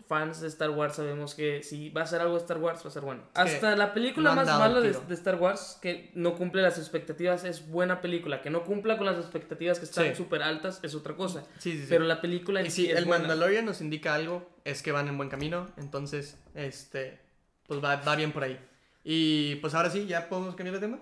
[0.08, 2.88] fans de Star Wars sabemos que si va a ser algo de Star Wars, va
[2.88, 3.22] a ser bueno.
[3.34, 8.00] Hasta la película más mala de, Star Wars, que no cumple las expectativas, es buena
[8.00, 8.40] película.
[8.42, 10.14] Que no cumpla con las expectativas que están Sí.
[10.16, 11.44] súper altas es otra cosa.
[11.58, 11.86] Sí, sí, sí.
[11.88, 13.28] Pero la película en Y si el buena.
[13.28, 15.68] Mandalorian nos indica algo, es que van en buen camino.
[15.76, 17.20] Entonces, este,
[17.66, 18.58] pues va, va bien por ahí.
[19.04, 20.98] Y pues ahora sí, ya podemos cambiar de tema.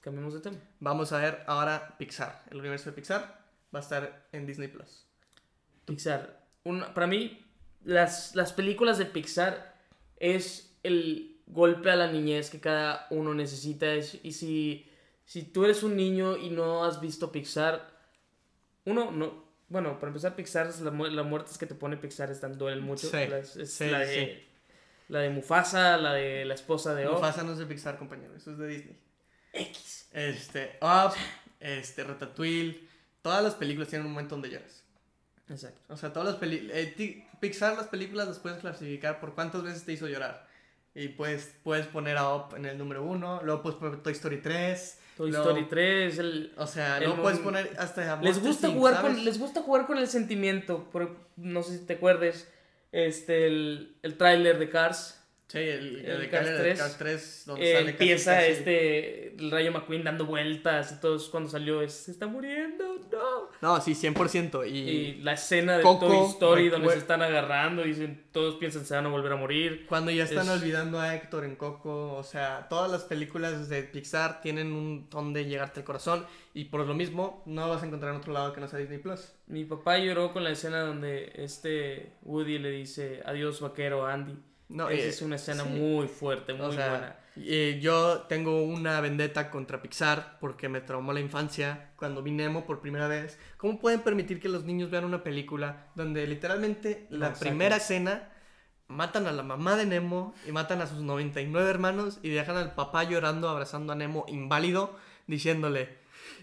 [0.00, 0.56] Cambiemos de tema.
[0.80, 2.42] Vamos a ver ahora Pixar.
[2.50, 3.38] El universo de Pixar
[3.74, 5.04] va a estar en Disney Plus.
[5.84, 6.40] Pixar.
[6.64, 7.45] Una- para mí,
[7.86, 9.74] las, las películas de Pixar
[10.18, 13.92] es el golpe a la niñez que cada uno necesita.
[13.94, 14.90] Es- y si,
[15.24, 17.88] si tú eres un niño y no has visto Pixar,
[18.84, 19.46] uno, no.
[19.68, 22.56] Bueno, para empezar, Pixar, es la, mu- la muerte es que te pone Pixar están
[22.58, 23.08] duelen mucho.
[23.08, 24.14] Sí, Las- es sí, la, sí.
[24.14, 24.46] de,
[25.08, 27.14] la de Mufasa, la de la esposa de Op.
[27.14, 28.34] Mufasa no es de Pixar, compañero.
[28.36, 28.96] Eso es de Disney.
[29.52, 30.08] X.
[30.12, 31.14] Este, Up,
[31.60, 32.80] este, Ratatouille.
[33.22, 34.84] Todas las películas tienen un momento donde lloras.
[35.48, 35.80] Exacto.
[35.92, 36.76] O sea, todas las películas.
[37.40, 40.46] Pixar, las películas las puedes clasificar por cuántas veces te hizo llorar.
[40.94, 44.38] Y puedes, puedes poner a Up en el número uno, luego puedes poner Toy Story
[44.38, 44.98] 3.
[45.18, 46.52] Toy luego- Story 3, el...
[46.56, 49.12] O sea, luego puedes poner hasta a Les gusta, Inc., jugar ¿sabes?
[49.14, 50.84] con, les gusta jugar con el sentimiento.
[50.90, 52.48] Por, no sé si te acuerdes.
[52.92, 55.20] Este, el, el tráiler de Cars.
[55.48, 57.90] Sí, el, el, el de Cars Cars 3, 3, Cars 3 donde eh, sale casi-
[57.92, 62.26] empieza casi- este el Rayo McQueen dando vueltas y todos cuando salió es se está
[62.26, 62.85] muriendo
[63.62, 64.68] no sí, 100%.
[64.70, 68.56] Y, y la escena de Coco, Toy Story donde se están agarrando y dicen todos
[68.56, 71.56] piensan se van a volver a morir cuando ya están es- olvidando a Héctor en
[71.56, 76.26] Coco, o sea, todas las películas de Pixar tienen un ton de llegarte al corazón.
[76.54, 78.98] Y por lo mismo, no vas a encontrar en otro lado que no sea Disney
[78.98, 79.32] Plus.
[79.46, 84.34] mi papá lloró con la escena donde este Woody le dice adiós vaquero Andy
[84.68, 85.68] No, esa eh, es una escena sí.
[85.70, 90.80] muy fuerte muy O sea, buena eh, yo tengo una vendetta contra Pixar porque me
[90.80, 93.38] traumó la infancia cuando vi Nemo por primera vez.
[93.56, 98.30] ¿Cómo pueden permitir que los niños vean una película donde literalmente la primera escena
[98.88, 102.74] matan a la mamá de Nemo y matan a sus 99 hermanos y dejan al
[102.74, 104.96] papá llorando, abrazando a Nemo inválido,
[105.26, 105.98] diciéndole,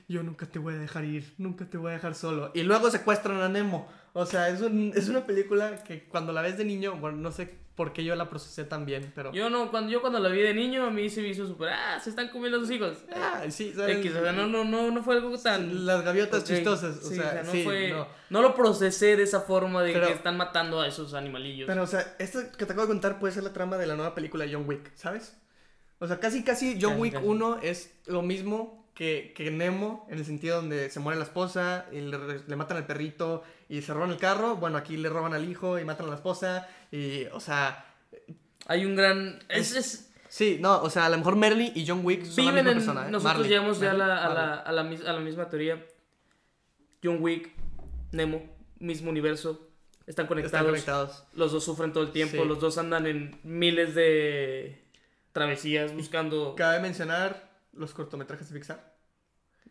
[0.08, 2.51] yo nunca te voy a dejar ir, nunca te voy a dejar solo.
[2.53, 3.88] Y luego secuestran a Nemo.
[4.12, 7.32] O sea, es, un- es una película que cuando la ves de niño, bueno, no
[7.32, 9.31] sé por qué yo la procesé tan bien, pero...
[9.33, 11.69] yo no cuando yo cuando la vi de niño a mí se me hizo súper
[11.69, 13.97] ah se están comiendo sus hijos Ah, sí, ¿sabes?
[13.97, 17.15] X, o sea, no, no, no, no fue algo tan Las gaviotas chistosas, o sí,
[17.15, 18.07] sea, no, sí, fue- no.
[18.29, 21.65] no lo procesé de esa forma de Pero- que están matando a esos animalillos.
[21.67, 23.95] Pero, o sea, esto que te acabo de contar puede ser la trama de la
[23.95, 25.36] nueva película John Wick, ¿sabes?
[25.99, 27.25] O sea, casi, casi John Casi, Wick casi.
[27.25, 31.88] 1 es lo mismo que, que Nemo, en el sentido donde se muere la esposa
[31.91, 33.41] y le, le matan al perrito
[33.77, 34.55] y se roban el carro.
[34.57, 37.86] Bueno, aquí le roban al hijo y matan a la esposa y, o sea...
[38.67, 39.39] Hay un gran...
[39.49, 42.51] Es, es- Sí, no, o sea, a lo mejor Merly y John Wick son la
[42.51, 42.77] viven misma en...
[42.77, 43.12] persona, ¿eh?
[43.12, 45.86] Nosotros Marley, llegamos ya a la, a, la, a, la, a la misma teoría.
[47.03, 47.51] John Wick,
[48.13, 48.41] Nemo,
[48.79, 49.69] mismo universo.
[50.07, 50.53] Están conectados.
[50.53, 51.23] Están conectados.
[51.36, 52.41] Los dos sufren todo el tiempo.
[52.41, 52.47] Sí.
[52.47, 54.83] Los dos andan en miles de
[55.33, 56.55] travesías buscando...
[56.55, 58.95] Cabe mencionar los cortometrajes de Pixar.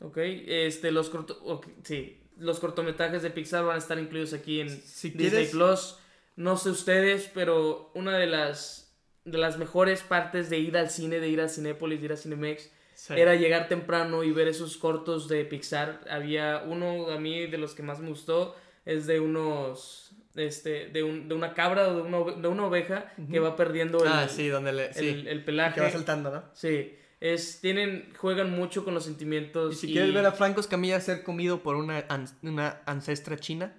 [0.00, 1.60] Ok, este, los corto...
[1.82, 5.99] sí, los cortometrajes de Pixar van a estar incluidos aquí en Si Disney quieres- Plus.
[6.37, 8.79] No sé ustedes, pero una de las
[9.25, 12.16] de las mejores partes de ir al cine, de ir a Cinépolis, de ir a
[12.16, 13.14] Cinemex, Sí.
[13.16, 16.01] era llegar temprano y ver esos cortos de Pixar.
[16.11, 21.03] Había uno a mí de los que más me gustó es de unos este de,
[21.03, 24.29] un, de una cabra o de una, de una oveja que va perdiendo el, Ah,
[24.29, 24.92] sí, donde le...
[24.95, 25.75] Sí, el, el pelaje.
[25.75, 26.42] que va saltando, ¿no?
[26.55, 31.00] Sí, es tienen juegan mucho con los sentimientos Y si quieres ver a Franco Escamilla
[31.00, 33.72] ser comido por una, an- una ancestra china,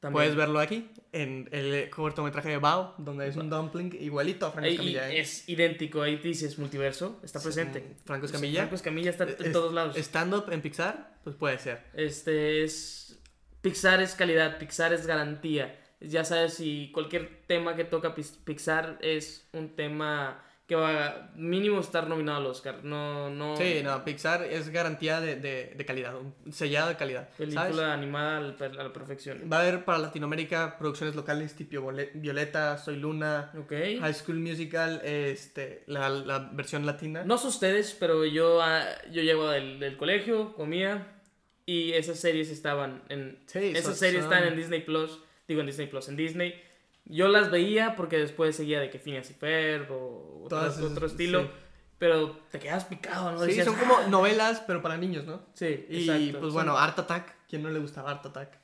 [0.00, 0.12] también.
[0.14, 4.68] puedes verlo aquí, en el cortometraje de Bao, donde es un dumpling igualito a Franco
[4.70, 5.10] Escamilla.
[5.10, 5.20] ¿eh?
[5.20, 7.94] es idéntico, ahí dices multiverso, está presente.
[8.04, 8.60] Franco O sea, Escamilla.
[8.62, 9.96] Franco Escamilla está en Es- todos lados.
[9.96, 11.84] Stand-up en Pixar, pues puede ser.
[11.94, 13.20] Este es.
[13.60, 15.78] Pixar es calidad, Pixar es garantía.
[16.00, 21.30] Ya sabes, si cualquier tema que toca Pix- Pixar es un tema que va a
[21.34, 22.82] mínimo estar nominado al Oscar.
[22.84, 23.56] No, no.
[23.56, 26.14] Sí, no, Pixar es garantía de, de, de calidad,
[26.50, 27.28] sellado de calidad.
[27.36, 27.78] Película ¿sabes?
[27.80, 29.50] animada a la perfección.
[29.52, 33.72] Va a haber para Latinoamérica producciones locales tipo Violeta, Soy Luna, Ok.
[34.00, 37.22] High School Musical, este, la, la versión latina.
[37.24, 41.18] No sé ustedes, pero yo, ah, yo llego del, del colegio, comía.
[41.66, 43.38] Y esas series estaban en.
[43.46, 45.18] Sí, esas series son- están en Disney Plus.
[45.46, 46.60] Digo en Disney Plus, en Disney.
[47.04, 51.06] Yo las veía porque después seguía de que Phineas y Ferb o otro, Todas otro
[51.06, 51.42] estilo.
[51.42, 51.50] sí.
[51.98, 53.38] Pero te quedas picado, ¿no?
[53.40, 55.40] Sí, Decías, son como novelas, pero para niños, ¿no?
[55.54, 56.40] Sí, Y exacto.
[56.40, 58.58] pues bueno, Art Attack, ¿quién no le gusta Art Attack?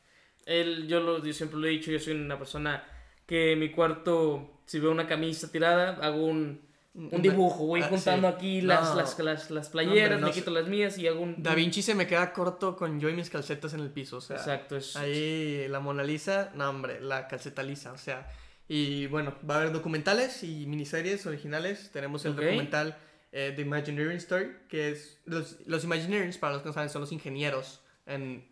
[0.45, 2.83] Él, yo, lo, yo siempre lo he dicho, yo soy una persona
[3.27, 7.89] que en mi cuarto, si veo una camisa tirada, hago un, un dibujo, voy Ah,
[7.89, 8.35] juntando sí.
[8.35, 8.97] aquí las, No.
[8.97, 11.41] las, las, las No, playeras, hombre, no me quito las mías y hago un...
[11.43, 14.21] Da Vinci se me queda corto con yo y mis calcetas en el piso, o
[14.21, 14.37] sea.
[14.37, 14.97] Exacto, es...
[14.97, 18.29] Ahí la Mona Lisa, no hombre, la calceta lisa, o sea.
[18.69, 21.91] Y bueno, va a haber documentales y miniseries originales.
[21.93, 22.41] Tenemos el Ok.
[22.41, 22.99] documental
[23.31, 25.21] eh, The Imagineering Story, que es...
[25.25, 28.49] Los, los Imagineers, para los que no saben, son los ingenieros en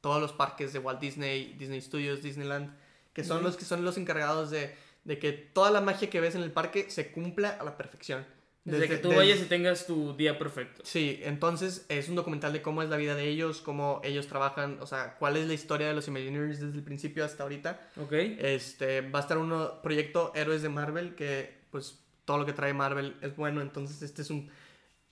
[0.00, 2.74] todos los parques de Walt Disney, Disney Studios, Disneyland,
[3.12, 3.46] que son Ujú.
[3.48, 4.74] los que son los encargados de,
[5.04, 8.24] de que toda la magia que ves en el parque se cumpla a la perfección.
[8.62, 10.82] Desde, que tú desde- vayas y tengas tu día perfecto.
[10.84, 14.76] Sí, entonces es un documental de cómo es la vida de ellos, cómo ellos trabajan,
[14.80, 17.80] o sea, cuál es la historia de los Imagineers desde el principio hasta ahorita.
[17.96, 18.12] ¿Ok?
[18.12, 22.74] Este, va a estar un proyecto Héroes de Marvel, que pues todo lo que trae
[22.74, 24.50] Marvel es bueno, entonces este es un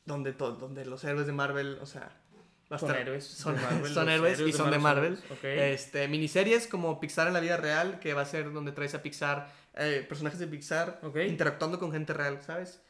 [0.05, 2.11] donde to- donde los héroes de Marvel, o sea,
[2.79, 3.25] Son héroes.
[3.25, 5.17] son, Marvel, son héroes y son de Marvel.
[5.17, 5.45] son- Ok.
[5.45, 9.03] Este, miniseries como Pixar en la vida real, que va a ser donde traes a
[9.03, 11.17] Pixar, eh, personajes de Pixar Ok.
[11.29, 12.83] interactuando con gente real, ¿sabes?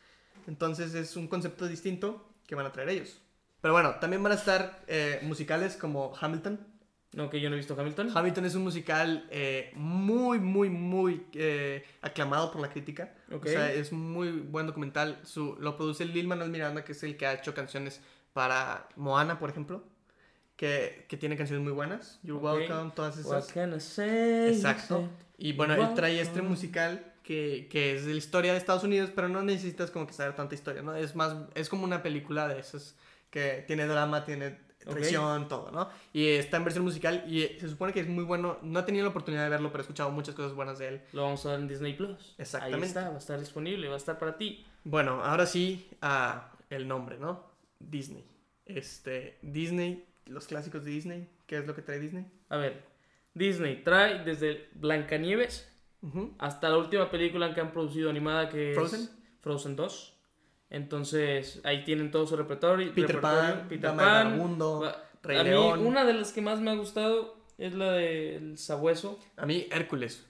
[0.46, 3.20] Entonces es un concepto distinto que van a traer ellos.
[3.60, 6.58] Pero bueno, también van a estar eh, musicales como Hamilton,
[7.14, 8.10] No, que yo no he visto Hamilton.
[8.14, 13.14] Hamilton es un musical eh, muy, muy, muy eh, aclamado por la crítica.
[13.32, 13.46] Ok.
[13.46, 15.18] O sea, es muy buen documental.
[15.24, 18.00] Su, lo produce Lil Manuel Miranda, que es el que ha hecho canciones
[18.32, 19.82] para Moana, por ejemplo.
[20.56, 22.18] Que, que tiene canciones muy buenas.
[22.22, 22.58] You're Ok.
[22.60, 23.52] welcome, todas What esas.
[23.52, 24.48] can I say?
[24.54, 25.08] Exacto.
[25.38, 29.10] Y bueno, él trae este musical que, que es de la historia de Estados Unidos,
[29.14, 30.94] pero no necesitas como que saber tanta historia, ¿no?
[30.96, 32.96] Es más, es como una película de esas
[33.30, 35.88] que tiene drama, tiene traición, todo, ¿no?
[36.12, 38.58] Y está en versión musical y se supone que es muy bueno.
[38.62, 41.00] No he tenido la oportunidad de verlo, pero he escuchado muchas cosas buenas de él.
[41.12, 42.34] Lo vamos a ver en Disney Plus.
[42.38, 42.84] Exactamente.
[42.84, 44.66] Ahí está, va a estar disponible, va a estar para ti.
[44.84, 47.44] Bueno, ahora sí a el nombre, ¿no?
[47.78, 48.24] Disney.
[48.64, 52.26] Este, Disney, los clásicos de Disney, ¿qué es lo que trae Disney?
[52.48, 52.82] A ver,
[53.34, 55.70] Disney trae desde Blancanieves
[56.38, 59.00] hasta la última película que han producido animada que Frozen.
[59.00, 60.14] es Frozen 2.
[60.70, 62.92] Entonces, ahí tienen todo su repertorio.
[62.94, 64.98] Peter repertorio, Pan, Peter Pan.
[65.22, 65.86] Rey a mí, León.
[65.86, 69.18] una de las que más me ha gustado es la del Sabueso.
[69.36, 70.24] A mí, Hércules.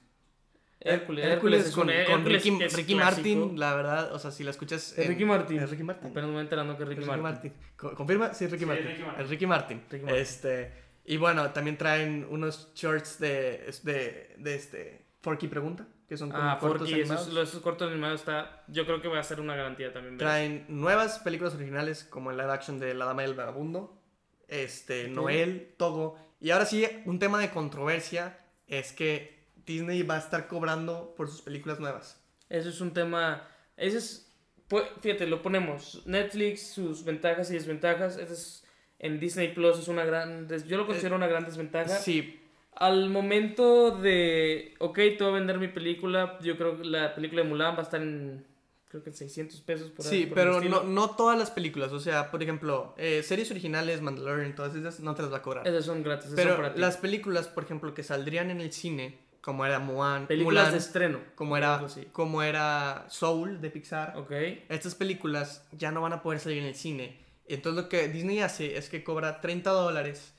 [0.80, 1.26] Hércules.
[1.26, 2.44] Hércules, es con, Hércules
[2.76, 2.94] Ricky.
[2.94, 4.92] Martin, la verdad, o sea, si la escuchas...
[4.92, 5.58] Es en- Ricky Martin.
[5.58, 6.10] Es Ricky Martin.
[6.12, 7.50] Apenas me voy enterando que es Ricky, Ricky Martin.
[7.50, 7.52] Martin.
[7.76, 8.32] Co- ¿Confirma?
[8.32, 8.86] Sí, es Ricky Sí, Martin.
[8.86, 9.22] Ricky Martin.
[9.24, 9.82] Es Ricky Martin.
[9.90, 10.22] Ricky Martin.
[10.22, 10.72] Este,
[11.12, 16.42] y bueno, también traen unos shorts de, de, de este, Forky Pregunta, que son como
[16.42, 17.28] Ah, cortos Forky, animados.
[17.28, 18.64] esos, esos cortos animados está.
[18.68, 20.16] Yo creo que va a ser una garantía también.
[20.16, 20.32] ¿verdad?
[20.34, 24.00] Traen nuevas películas originales como el live action de La Dama y el Vagabundo,
[24.48, 25.08] este.
[25.08, 26.18] Noel, Togo.
[26.40, 31.28] Y ahora sí, un tema de controversia es que Disney va a estar cobrando por
[31.28, 32.22] sus películas nuevas.
[32.48, 33.46] Eso es un tema.
[33.76, 34.32] Ese es.
[34.68, 36.02] pues, Fíjate, lo ponemos.
[36.06, 38.16] Netflix, sus ventajas y desventajas.
[38.16, 38.64] Ese es,
[38.98, 40.48] en Disney Plus es una gran.
[40.66, 41.96] Yo lo considero una gran desventaja.
[41.96, 42.40] Eh, Sí,
[42.74, 44.74] Al momento de.
[44.78, 46.38] Ok, te voy a vender mi película.
[46.42, 48.46] Yo creo que la película de Mulan va a estar en.
[48.88, 51.92] Creo que en 600 pesos por ahí, Sí, por pero no, no todas las películas.
[51.92, 55.42] O sea, por ejemplo, eh, series originales, Mandalorian, todas esas, no te las va a
[55.42, 55.68] cobrar.
[55.68, 56.26] Esas son gratis.
[56.26, 56.80] esas son Pero para ti.
[56.80, 60.78] las películas, por ejemplo, que saldrían en el cine, como era Mulan, películas Mulan, de
[60.78, 61.18] estreno.
[61.34, 64.32] como, era, como era Soul de Pixar, Ok.
[64.70, 67.18] estas películas ya no van a poder salir en el cine.
[67.48, 70.34] Entonces lo que Disney hace es que cobra 30 dólares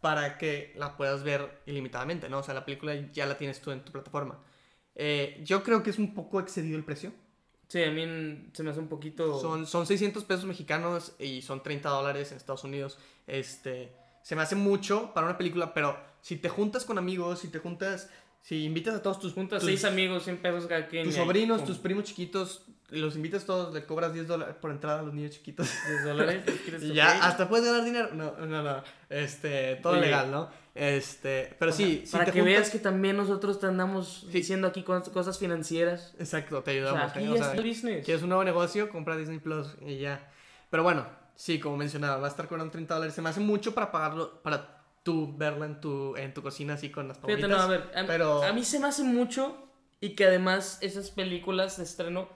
[0.00, 2.38] para que la puedas ver ilimitadamente, ¿no?
[2.38, 4.38] O sea, la película ya la tienes tú en tu plataforma.
[4.94, 7.12] Eh, yo creo que es un poco excedido el precio.
[7.68, 9.40] Sí, a mí se me hace un poquito.
[9.40, 12.98] Son, son 600 pesos mexicanos y son 30 dólares en Estados Unidos.
[13.26, 17.48] Este, se me hace mucho para una película, pero si te juntas con amigos, si
[17.48, 18.10] te juntas,
[18.42, 21.04] si invitas a todos tus, Juntas seis amigos, 100 pesos cada quien.
[21.04, 25.02] tus sobrinos, tus primos chiquitos, los invitas todos, le cobras 10 dólares por entrada a
[25.02, 25.68] los niños chiquitos.
[25.88, 26.44] 10 dólares.
[26.64, 28.10] ¿quieres Y ya, hasta puedes ganar dinero.
[28.12, 28.82] No, no, no.
[29.10, 30.02] Este, todo Oye.
[30.02, 30.48] legal, ¿no?
[30.74, 34.38] Este, pero sí, si Para te que juntas- veas que también nosotros te andamos Sí.
[34.38, 36.14] diciendo aquí cos- cosas financieras.
[36.18, 37.12] Exacto, te O sea, ayudamos.
[37.16, 37.28] aquí.
[37.28, 38.04] O sea, es business.
[38.04, 40.28] quieres un nuevo negocio, compra Disney Plus y ya.
[40.70, 43.14] Pero bueno, sí, como mencionaba, va a estar cobrando 30 dólares.
[43.14, 46.90] Se me hace mucho para pagarlo, para tú verla en tu, en tu cocina así
[46.90, 47.58] con las Fíjate, palomitas.
[47.58, 49.56] no, a ver, a, pero- a mí se me hace mucho
[50.00, 52.28] y que además esas películas de estreno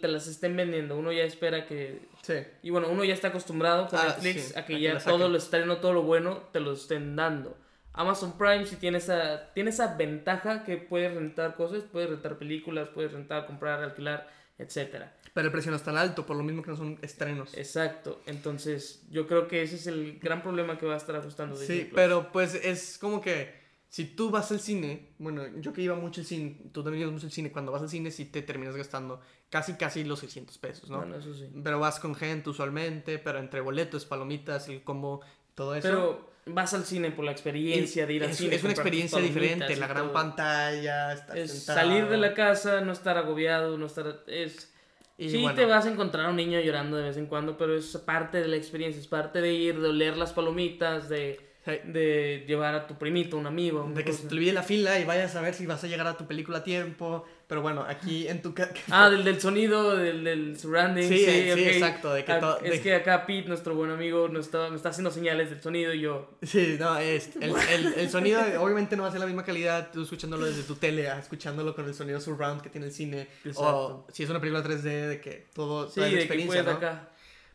[0.00, 0.96] te las estén vendiendo.
[0.96, 2.00] Uno ya espera que...
[2.22, 2.34] Sí.
[2.62, 5.28] Y bueno, uno ya está acostumbrado con Ah, Netflix sí, a que a ya todo
[5.28, 7.56] lo estreno, todo lo bueno, te lo estén dando.
[7.92, 12.88] Amazon Prime sí tiene esa, tiene esa ventaja que puedes rentar cosas, puedes rentar películas,
[12.92, 15.14] puedes rentar, comprar, alquilar, etcétera.
[15.32, 17.56] Pero el precio no es tan alto, por lo mismo que no son estrenos.
[17.56, 18.20] Exacto.
[18.26, 21.78] Entonces, yo creo que ese es el gran problema que va a estar ajustando Disney
[21.78, 21.94] Sí, Plus.
[21.94, 23.63] pero pues es como que
[23.94, 27.12] si tú vas al cine, bueno, yo que iba mucho al cine, tú también ibas
[27.12, 30.58] mucho al cine, cuando vas al cine sí te terminas gastando casi casi los 600
[30.58, 30.96] pesos, ¿no?
[30.98, 31.48] Bueno, eso sí.
[31.62, 35.20] Pero vas con gente usualmente, pero entre boletos, palomitas, el combo,
[35.54, 35.86] todo eso.
[35.86, 38.56] Pero vas al cine por la experiencia de ir al es, cine.
[38.56, 40.12] es una experiencia diferente, la gran todo.
[40.12, 41.78] pantalla, estar Es sentado.
[41.78, 44.24] salir de la casa, no estar agobiado, no estar...
[44.26, 44.74] Es...
[45.18, 47.56] Y sí, bueno, te vas a encontrar a un niño llorando de vez en cuando,
[47.56, 51.53] pero es parte de la experiencia, es parte de ir, de oler las palomitas, de,
[51.66, 53.90] de llevar a tu primito, un amigo.
[53.94, 56.06] de que se te olvide la fila y vayas a ver si vas a llegar
[56.06, 57.24] a tu película a tiempo.
[57.46, 58.54] Pero bueno, aquí en tu.
[58.90, 61.08] Ah, del, del sonido, del, del surrounding.
[61.08, 61.66] Sí, Sí, eh, sí, ok.
[61.68, 64.68] exacto, de que Ah, todo- Es de- que acá Pete, nuestro buen amigo, nos está,
[64.70, 66.30] me está haciendo señales del sonido y yo...
[66.42, 69.90] Sí, no, es, el, el, el sonido obviamente no va a ser la misma calidad
[69.92, 73.28] tú escuchándolo desde tu tele, a escuchándolo con el sonido surround que tiene el cine.
[73.44, 74.06] Exacto.
[74.06, 76.62] O si es una película 3D, de que todo Sí, trae la de que experiencia,
[76.62, 76.70] ¿no?
[76.72, 77.08] acá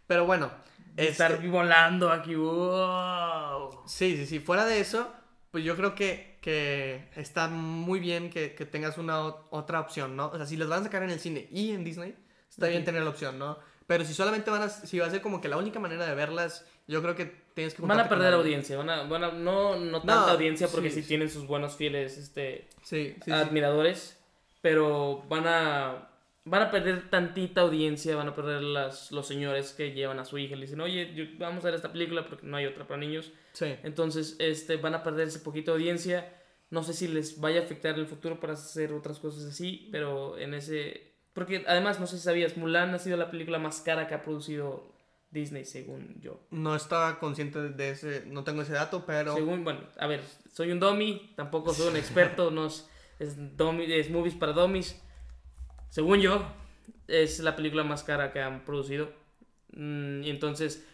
[0.07, 0.51] Pero bueno,
[1.07, 2.35] estar este, volando aquí.
[2.35, 3.83] ¡Wow!
[3.85, 4.39] sí, sí, sí.
[4.39, 5.11] Fuera de eso,
[5.51, 10.27] pues yo creo que, que está muy bien que, que tengas una otra opción, ¿no?
[10.27, 12.15] O sea, si las van a sacar en el cine y en Disney,
[12.49, 12.85] está bien Ujú.
[12.87, 13.57] tener la opción, ¿no?
[13.87, 16.13] Pero si solamente van a, si va a ser como que la única manera de
[16.13, 19.75] verlas, yo creo que tienes que Van a perder audiencia, van a, van a- no,
[19.77, 23.31] no tanta audiencia porque sí, sí, tienen sus buenos fieles este, Sí, sí, sí.
[23.31, 24.19] admiradores,
[24.61, 26.08] pero van a
[26.45, 30.37] van a perder tantita audiencia, van a perder las, los señores que llevan a su
[30.37, 32.87] hija y le dicen, oye, yo- vamos a ver esta película porque no hay otra
[32.87, 33.31] para niños.
[33.53, 33.75] Sí.
[33.83, 36.33] Entonces, este, van a perder ese poquito de audiencia.
[36.71, 39.89] No sé si les vaya a afectar en el futuro para hacer otras cosas así,
[39.91, 41.13] pero en ese...
[41.33, 44.23] Porque además, no sé si sabías, Mulan ha sido la película más cara que ha
[44.23, 44.91] producido
[45.31, 46.41] Disney, según yo.
[46.51, 50.21] No estaba consciente de ese, no tengo ese dato, pero Según, bueno, a ver,
[50.51, 54.99] soy un dummy, tampoco soy un experto, no es, es, dummy- es movies para dummies.
[55.89, 56.45] Según yo,
[57.07, 59.11] es la película más cara que han producido.
[59.73, 60.85] Mm, y entonces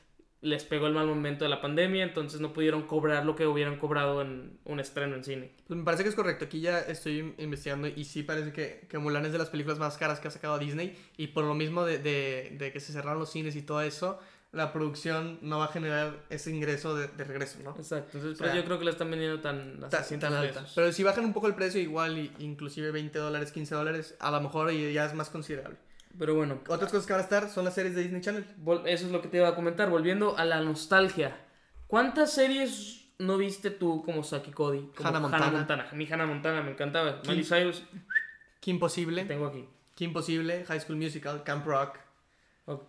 [0.41, 3.77] les pegó el mal momento de la pandemia, entonces no pudieron cobrar lo que hubieran
[3.79, 5.51] cobrado en un estreno en cine.
[5.67, 6.45] pues me parece que es correcto.
[6.45, 10.19] Aquí ya estoy investigando y sí parece que, Mulan es de las películas más caras
[10.19, 10.95] que ha sacado Disney.
[11.17, 14.19] Y por lo mismo de- de que se cerraron los cines y todo eso,
[14.55, 17.71] la producción no va a generar ese ingreso de, de regreso, ¿no?
[17.77, 19.97] Exacto, entonces O por eso sea, yo creo que la están vendiendo tan, a Ta-
[19.99, 20.59] 600 tan alta.
[20.61, 20.71] pesos.
[20.75, 24.31] Pero si bajan un poco el precio, igual, y- inclusive 20 dólares, 15 dólares, a
[24.31, 25.77] lo mejor ya es más considerable.
[26.17, 28.45] Pero bueno, Otras cosas que van a estar son las series de Disney Channel.
[28.85, 29.89] Eso es lo que te iba a comentar.
[29.89, 31.35] Volviendo a la nostalgia.
[31.87, 34.89] ¿Cuántas series no viste tú como Saki Cody?
[34.95, 35.51] Como Hannah Montana.
[35.51, 35.87] Montana.
[35.91, 37.21] A mí Hannah Montana me encantaba.
[37.27, 37.83] Miley Cyrus,
[38.61, 39.25] Qué imposible.
[39.25, 39.67] tengo aquí.
[39.93, 40.63] Qué imposible.
[40.65, 41.97] High School Musical, Camp Rock.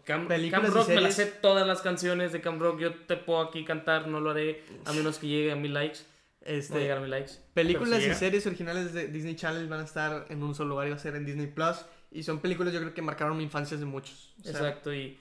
[0.07, 2.79] Cam- y Rock, me las sé todas las canciones de Camp Rock.
[2.81, 5.99] Yo te puedo aquí cantar, no lo haré a menos que llegue a mil likes.
[6.47, 7.33] No Este, a llegar a mil likes.
[7.55, 10.87] películas si y series originales de Disney Channel van a estar en un solo lugar
[10.87, 11.85] y va a ser en Disney Plus.
[12.13, 14.33] Y son películas yo creo que marcaron infancias de muchos.
[14.41, 14.95] O sea, Exacto.
[14.95, 15.19] Y,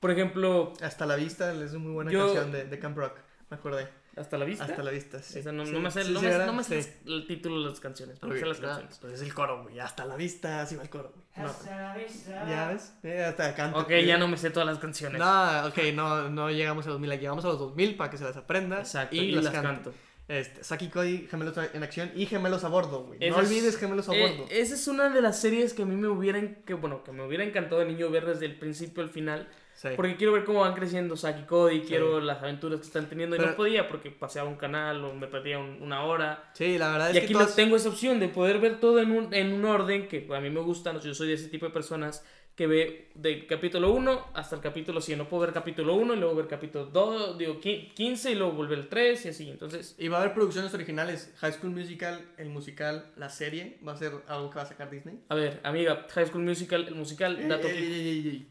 [0.00, 3.16] por ejemplo, Hasta la vista es una muy buena Yo- canción de, de Camp Rock.
[3.50, 3.88] Me acordé.
[4.16, 4.64] Hasta la vista.
[4.64, 5.38] Hasta la vista, sí.
[5.38, 6.90] Esa no, Sí, no me sé, sí, no sí, me- no me sé Sí.
[7.06, 8.18] el título de las canciones.
[8.20, 8.98] pero me sé las canciones.
[9.00, 9.78] Pues es el coro, güey.
[9.80, 11.12] Hasta la vista, así va el coro.
[11.14, 11.24] güey.
[11.46, 12.48] No, Hasta la vista.
[12.48, 12.94] ¿Ya ves?
[13.02, 13.78] Eh, hasta canta.
[13.78, 15.18] Ok, ya no me sé todas las canciones.
[15.18, 18.24] No, ok, no, no llegamos a los 2000, llegamos a los 2000 para que se
[18.24, 18.78] las aprenda.
[18.80, 19.62] Exacto, y, las, cante.
[19.62, 19.94] canto.
[20.26, 23.18] Este, Saki Cody, gemelos en acción y gemelos a bordo, güey.
[23.28, 24.46] No olvides gemelos a Eh, bordo.
[24.50, 27.26] esa es una de las series que a mí me hubieran, que bueno, que me
[27.26, 29.48] hubiera encantado de niño ver desde el principio al final,
[29.90, 29.94] Sí.
[29.96, 33.36] porque quiero ver cómo van creciendo Saki y Cody, quiero las aventuras que están teniendo
[33.36, 36.50] y Pero- no podía porque paseaba un canal o me perdía un- una hora.
[36.54, 38.80] Sí, la verdad es y que aquí todas- lo tengo esa opción de poder ver
[38.80, 41.48] todo en un, en un orden que a mí me gusta, yo soy de ese
[41.48, 42.24] tipo de personas
[42.56, 46.18] que ve del capítulo 1 hasta el capítulo 100, no puedo ver capítulo 1 y
[46.18, 49.96] luego ver capítulo 2, digo qui- 15 y luego volver al 3 y así, entonces
[49.98, 51.34] Y va a haber producciones originales.
[51.40, 54.88] High School Musical, el musical, la serie, va a ser algo que va a sacar
[54.88, 55.18] Disney.
[55.28, 58.46] A ver, amiga, High School Musical, el musical, dato ey, ey, ey.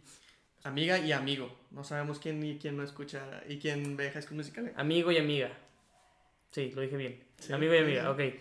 [0.64, 1.58] Amiga y amigo.
[1.72, 4.68] No sabemos quién y quién no escucha y quién ve High School Musical.
[4.68, 4.74] ¿eh?
[4.78, 5.50] amigo y amiga.
[6.52, 7.24] Sí, lo dije bien.
[7.40, 8.08] Sí, amigo y amiga, sí.
[8.08, 8.34] ok.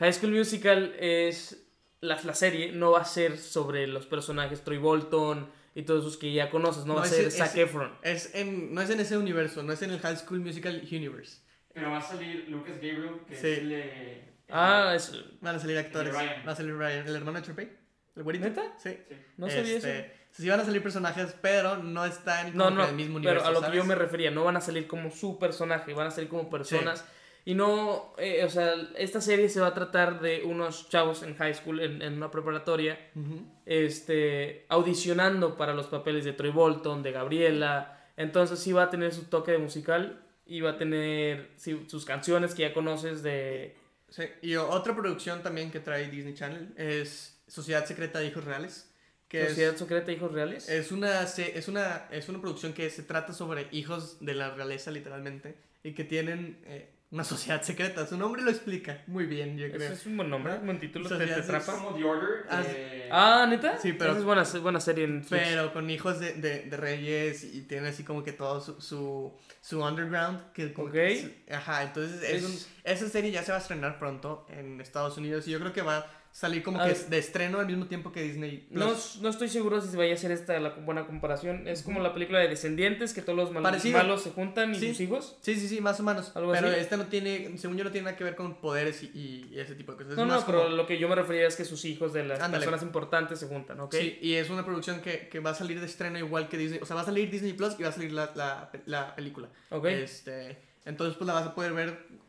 [0.00, 1.58] High School Musical es.
[2.00, 6.16] La, la serie no va a ser sobre los personajes Troy Bolton y todos esos
[6.18, 7.96] que ya conoces, no, No, va a ser ese- Zac Efron.
[8.02, 11.38] Es en, no es en ese universo, no es en el High School Musical Universe.
[11.72, 13.46] Pero va a salir Lucas Gabriel, que Sí.
[13.46, 15.12] es el de- Ah, es.
[15.40, 16.12] Van a salir actores.
[16.12, 16.42] Ryan.
[16.46, 17.70] Va a salir Ryan, el hermano de Trepey.
[18.16, 18.44] ¿El güerito?
[18.46, 18.74] ¿Neta?
[18.78, 18.90] Sí.
[19.08, 19.14] Sí.
[19.38, 20.12] No sabía Este, eso.
[20.32, 23.18] Sí van a salir personajes, pero no están No, como que no, en el mismo
[23.20, 23.48] pero universo.
[23.48, 23.86] a lo que yo ¿sabes?
[23.86, 27.04] me refería, no van a salir como su personaje, van a salir como personas.
[27.44, 31.36] Y no, eh, o sea, esta serie se va a tratar de unos chavos en
[31.36, 33.44] high school, en, en una preparatoria, Ujú.
[33.66, 37.98] este, audicionando para los papeles de Troy Bolton, de Gabriela.
[38.16, 42.04] Entonces sí va a tener su toque de musical y va a tener sí, sus
[42.04, 43.76] canciones que ya conoces de...
[44.08, 48.91] Sí, y otra producción también que trae Disney Channel es Sociedad Secreta de Hijos Reales.
[49.32, 50.68] Que Sociedad es, Secreta de Hijos Reales.
[50.68, 54.50] es, una, se- es, una, es una producción que se trata sobre hijos de la
[54.54, 58.06] realeza, literalmente, y que tienen eh, una sociedad secreta.
[58.06, 59.90] Su nombre lo explica muy bien, yo creo.
[59.92, 61.72] es un buen nombre, un buen título, te, atrapa.
[61.76, 62.46] como The Order.
[62.50, 63.78] Ah, de- Ah, ¿neta?
[63.78, 65.42] Sí, pero- Esa es buena, buena serie en Netflix.
[65.48, 69.32] Pero con hijos de, de, de reyes y tiene así como que todo su, su,
[69.62, 70.52] su underground.
[70.52, 70.92] Que como Ok.
[70.94, 74.46] que es- ajá, entonces es Es- un- esa serie ya se va a estrenar pronto
[74.50, 77.06] en Estados Unidos y yo creo que va a salir como A que ver.
[77.08, 78.66] de estreno al mismo tiempo que Disney.
[78.70, 79.18] No, Plus.
[79.20, 81.68] no estoy seguro si se vaya a hacer esta la buena comparación.
[81.68, 83.98] Es como la película de Descendientes, que todos los mal- Parecido.
[83.98, 84.88] malos se juntan y Sí.
[84.88, 85.36] sus hijos.
[85.42, 86.34] Sí, sí, sí, más o menos.
[86.34, 86.80] ¿Algo pero así?
[86.80, 89.74] este no tiene, según yo, no tiene nada que ver con poderes y, y ese
[89.74, 90.12] tipo de cosas.
[90.12, 92.14] Es no, más no, pero como- lo que yo me refería es que sus hijos
[92.14, 92.64] de las Ándale.
[92.64, 93.94] personas importantes se juntan, ¿ok?
[93.94, 96.80] Sí, y es una producción que, que va a salir de estreno igual que Disney.
[96.82, 99.48] O sea, va a salir Disney Plus y va a salir la, la, la película.
[99.70, 99.84] ¿Ok?
[99.84, 102.21] Este, entonces, pues la vas a poder ver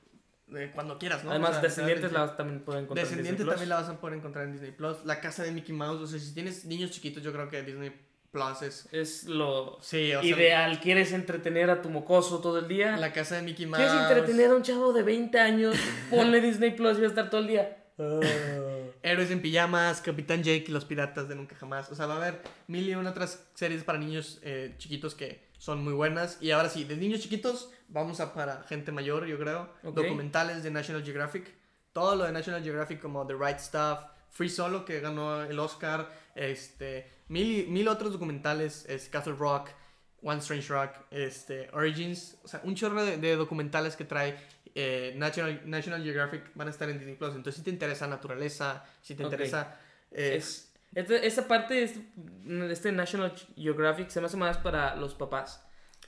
[0.56, 1.32] eh, cuando quieras, ¿no?
[1.32, 3.54] Además, O sea, Descendientes la también pueden encontrar en Descendiente Disney Plus.
[3.56, 5.06] también la vas a poder encontrar en Disney Plus.
[5.06, 7.92] La casa de Mickey Mouse, o sea, si tienes niños chiquitos, yo creo que Disney
[8.32, 8.90] Plus es.
[8.92, 10.80] Es lo Sí, o sea, ideal.
[10.80, 12.98] ¿Quieres entretener a tu mocoso todo el día?
[12.98, 13.84] La casa de Mickey Mouse.
[13.84, 15.76] ¿Quieres entretener a un chavo de 20 años?
[16.10, 17.78] Ponle Disney Plus y va a estar todo el día.
[19.04, 21.92] Héroes en pijamas, Capitán Jake y los piratas de nunca jamás.
[21.92, 25.44] O sea, va a haber mil y una otras series para niños eh, chiquitos que
[25.58, 26.38] son muy buenas.
[26.42, 29.70] Y ahora sí, de niños chiquitos, vamos a para gente mayor, yo creo.
[29.84, 29.96] Ok.
[29.96, 31.54] Documentales de National Geographic.
[31.94, 34.00] Todo lo de National Geographic como The Right Stuff,
[34.32, 39.70] Free Solo, que ganó el Oscar, este, mil, mil otros documentales, es Castle Rock,
[40.24, 44.36] One Strange Rock, este, Origins, o sea, un chorro de, de documentales que trae
[44.74, 47.36] eh, National, National Geographic van a estar en Disney Plus.
[47.36, 49.32] Entonces, si te interesa naturaleza, si te Ok.
[49.32, 49.78] interesa...
[50.12, 52.02] eh, Es, este- esta parte, este,
[52.72, 55.64] este National Geographic se me hace más para los papás.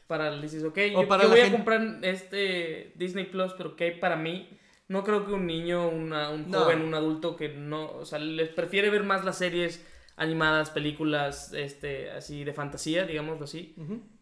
[0.07, 3.75] Para, dices, ok, O yo, para yo voy gente- a comprar este Disney Plus, pero
[3.75, 4.47] ¿qué hay para mí?
[4.87, 6.59] No creo que un niño, una- un No.
[6.59, 9.83] joven, un adulto que no, o sea, les prefiere ver más las series
[10.15, 13.75] animadas, películas, este, así de fantasía, digámoslo así,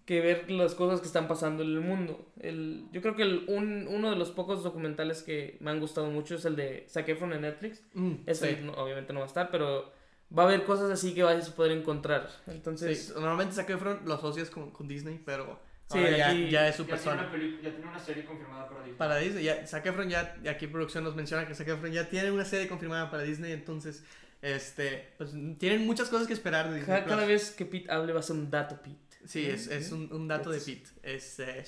[0.06, 2.32] que ver las cosas que están pasando en el mundo.
[2.40, 6.08] El, yo creo que el- un- uno de los pocos documentales que me han gustado
[6.08, 7.84] mucho es el de Zac Efron en Netflix.
[7.94, 8.62] Mm, Ese sí.
[8.64, 9.92] no- obviamente no va a estar, pero
[10.36, 12.28] va a haber cosas así que vas a poder encontrar.
[12.48, 15.60] Entonces, Sí, normalmente Zac Efron lo asocias con, con Disney, pero
[15.92, 17.32] Sí, ahora ya, aquí- ya es su Ya tiene, persona.
[17.62, 18.98] ya tiene una serie confirmada para Disney.
[18.98, 22.32] Para Disney, ya, Zac Efron ya, aquí producción nos menciona que Zac Efron ya tiene
[22.32, 24.04] una serie confirmada para Disney, entonces,
[24.42, 27.04] este, pues tienen muchas cosas que esperar de Disney.
[27.06, 28.98] cada, vez que Pete hable va a ser un dato Pete.
[29.26, 30.90] Sí, es, es un, un dato de Es- Pete.
[31.04, 31.64] Es, eh,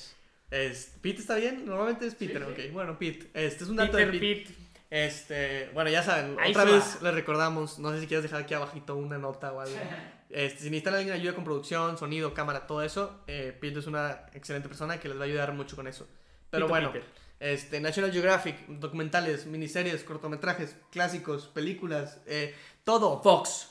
[0.51, 1.65] es, ¿Pete está bien?
[1.65, 2.67] Normalmente es Peter, Sí, sí.
[2.67, 2.73] ok.
[2.73, 3.27] Bueno, Pete.
[3.33, 4.43] Este es un dato Peter de Pete.
[4.49, 4.64] Pete.
[4.89, 8.53] Este, bueno, ya saben, Ahí otra vez les recordamos, no sé si quieres dejar aquí
[8.53, 9.75] abajito una nota o algo.
[10.27, 14.25] Este, si necesitan alguien que ayude con producción, sonido, cámara, todo eso, eh, es una
[14.33, 16.07] excelente persona que les va a ayudar mucho con eso.
[16.49, 17.07] Pero Pito bueno, Peter.
[17.39, 23.21] este, National Geographic, documentales, miniseries, cortometrajes, clásicos, películas, eh, todo.
[23.21, 23.69] Fox.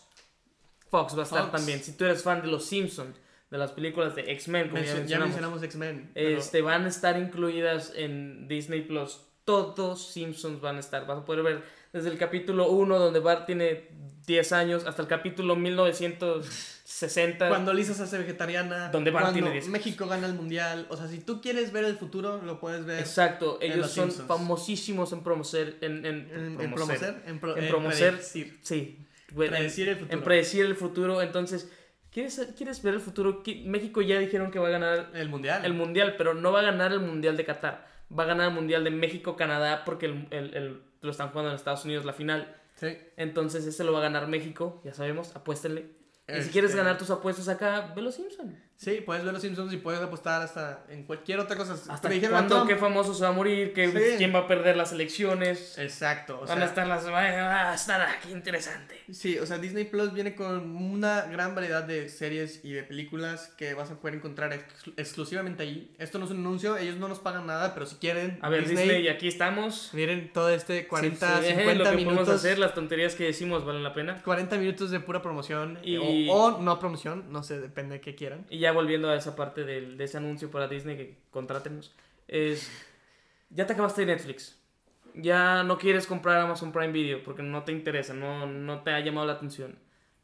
[0.90, 1.52] Fox va a estar Fox.
[1.52, 1.82] también.
[1.82, 3.16] Si tú eres fan de los Simpsons,
[3.50, 6.10] de las películas de X-Men, como ya Mencio- ya mencionamos, mencionamos X-Men.
[6.14, 9.20] pero- este, van a estar incluidas en Disney Plus.
[9.44, 11.06] Todos Simpsons van a estar.
[11.06, 13.88] Vas a poder ver desde el capítulo 1, donde Bart tiene
[14.26, 17.48] 10 años, hasta el capítulo 1960.
[17.48, 20.96] Cuando Lisa se hace vegetariana, Donde Bart cuando tiene 10 México gana el mundial, o
[20.96, 24.04] sea, si tú quieres ver el futuro, lo puedes ver Exacto, en ellos Los son
[24.10, 24.28] Simpsons.
[24.28, 27.22] famosísimos en promocer, en, en, en, en promocer.
[27.26, 28.12] en, pro- En en promocer.
[28.14, 28.58] predecir.
[28.62, 28.98] Sí,
[29.34, 30.18] Predecir el futuro.
[30.18, 31.20] en predecir el futuro.
[31.22, 31.68] Entonces,
[32.12, 33.42] ¿quieres, ¿quieres ver el futuro?
[33.64, 35.64] México ya dijeron que va a ganar el mundial.
[35.64, 37.93] el mundial, pero no va a ganar el mundial de Qatar.
[38.16, 41.56] Va a ganar el mundial de México-Canadá porque el, el- el- lo están jugando en
[41.56, 42.56] Estados Unidos la final.
[42.76, 42.96] Sí.
[43.16, 45.82] Entonces, ese lo va a ganar México, ya sabemos, apuéstenle.
[46.26, 48.54] Y si Este- quieres ganar tus apuestas acá, ve los Simpsons.
[48.76, 51.74] Sí, puedes ver los Simpsons y puedes apostar hasta en cualquier otra cosa.
[51.74, 54.14] Hasta a cuándo, qué famoso se va a morir, qué, Sí.
[54.18, 55.78] quién va a perder las elecciones.
[55.78, 56.40] Exacto.
[56.42, 57.06] O Van a sea, estar las.
[57.08, 59.00] Va a estar aquí interesante.
[59.12, 63.52] Sí, o sea, Disney Plus viene con una gran variedad de series y de películas
[63.56, 64.64] que vas a poder encontrar ex-
[64.96, 65.94] exclusivamente ahí.
[65.98, 68.66] Esto no es un anuncio, ellos no nos pagan nada, pero si quieren, A ver,
[68.68, 69.90] Disney, aquí estamos.
[69.92, 72.18] miren todo este 40, Sí, sí, 50 lo que minutos.
[72.18, 74.20] podemos hacer, las tonterías que decimos valen la pena.
[74.24, 78.14] 40 minutos de pura promoción Y- o, o no promoción, no sé, depende de qué
[78.14, 78.44] quieran.
[78.50, 81.94] Y ya volviendo a esa parte del, de ese anuncio para Disney que contrátenos,
[82.28, 82.70] es
[83.50, 84.58] ya te acabaste de Netflix.
[85.12, 89.00] Ya no quieres comprar Amazon Prime Video porque no te interesa, no, no te ha
[89.00, 89.78] llamado la atención.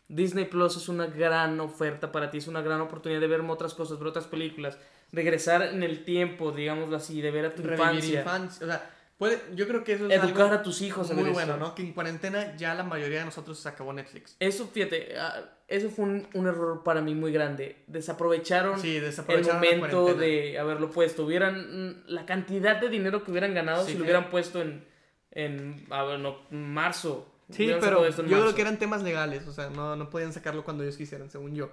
[0.09, 3.74] Disney Plus es una gran oferta para ti, es una gran oportunidad de ver otras
[3.74, 4.78] cosas, ver otras películas,
[5.12, 8.91] regresar en el tiempo, digámoslo así, de ver a tu infancia, infancia, o sea,
[9.21, 11.57] puede, yo creo que eso es educar algo a tus hijos muy bueno.
[11.59, 11.75] ¿no?
[11.77, 14.35] Que en cuarentena ya la mayoría de nosotros se acabó Netflix.
[14.41, 17.85] Eso, fíjate, ah, eso fue un, un error para mí muy grande.
[17.87, 21.25] Desaprovecharon Sí, el desaprovecharon momento de haberlo puesto.
[21.25, 24.85] Hubieran mm, la cantidad de dinero que hubieran ganado Sí, si lo hubieran puesto en,
[25.31, 27.27] en a ver, no, marzo.
[27.51, 30.64] Sí, Hubieran pero yo creo que eran temas legales, o sea, no, no podían sacarlo
[30.64, 31.68] cuando ellos quisieran, según yo.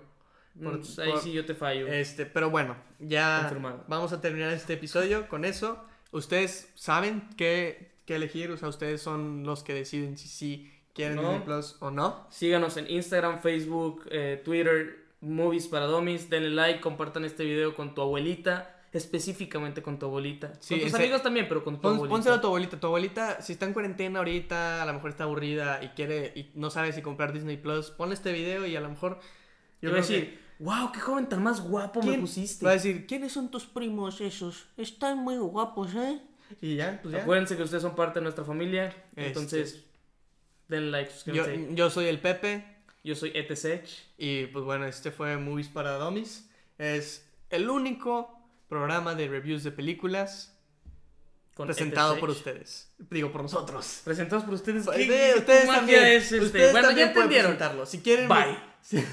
[0.62, 1.88] por- Mm, ahí por- sí yo te fallo.
[1.88, 3.84] Este, pero bueno, ya Confirmado.
[3.88, 5.84] vamos a terminar este episodio con eso.
[6.18, 11.16] Ustedes saben qué, qué elegir, o sea, ustedes son los que deciden si sí quieren
[11.18, 11.24] No.
[11.24, 12.28] Disney Plus o no.
[12.30, 16.30] Síganos en Instagram, Facebook, eh, Twitter, Movies para Domis.
[16.30, 18.74] Denle like, compartan este video con tu abuelita.
[18.94, 20.54] Específicamente con tu abuelita.
[20.60, 22.10] Sí, con tus ese- amigos también, pero con tu Pon- abuelita.
[22.16, 22.80] pónselo a tu abuelita.
[22.80, 26.52] Tu abuelita, si está en cuarentena ahorita, a lo mejor está aburrida y quiere y
[26.56, 29.20] no sabe si comprar Disney Plus, ponle este video y a lo mejor
[29.82, 32.66] Yo yo creo que- decir, wow, qué joven tan más guapo me ¿Quién- pusiste.
[32.66, 34.66] Va a decir, ¿quiénes son tus primos esos?
[34.78, 36.22] Están muy guapos, ¿eh?
[36.62, 37.22] Y ya, pues ya.
[37.22, 38.88] Acuérdense que ustedes son parte de nuestra familia.
[39.16, 39.28] Este.
[39.28, 39.84] Entonces,
[40.68, 41.68] denle like, Yo, suscríbanse.
[41.70, 42.78] Yo, yo soy el Pepe
[43.16, 43.88] soy ETSEC.
[44.18, 46.50] y pues bueno, este fue Movies para Dummies.
[46.78, 48.38] Es el único
[48.68, 50.54] programa de reviews de películas
[51.56, 52.20] con presentado ETSEC.
[52.20, 52.92] por ustedes.
[53.10, 54.02] Digo, por nosotros.
[54.04, 54.86] Presentados por ustedes.
[54.86, 56.04] Pues, ¿Qué, ustedes magia también.
[56.06, 56.42] es este?
[56.42, 57.88] Ustedes bueno, también ya entendieron.
[57.88, 58.28] Si quieren...
[58.28, 58.58] Bye.
[58.80, 59.04] Sí.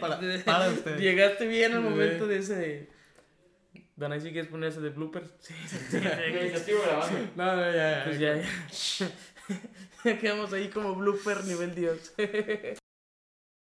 [0.00, 1.00] Para, para ustedes.
[1.00, 1.88] Llegaste bien al Sí.
[1.88, 2.88] momento de ese.
[3.96, 5.30] Van ahí si quieres poner ese de bloopers.
[5.40, 5.98] Sí, sí, sí.
[6.00, 7.18] Ya estoy grabando.
[7.36, 8.04] No, no, ya, ya.
[8.04, 9.10] Pues ya, ya.
[10.04, 12.14] Ya quedamos ahí como blooper nivel Dios.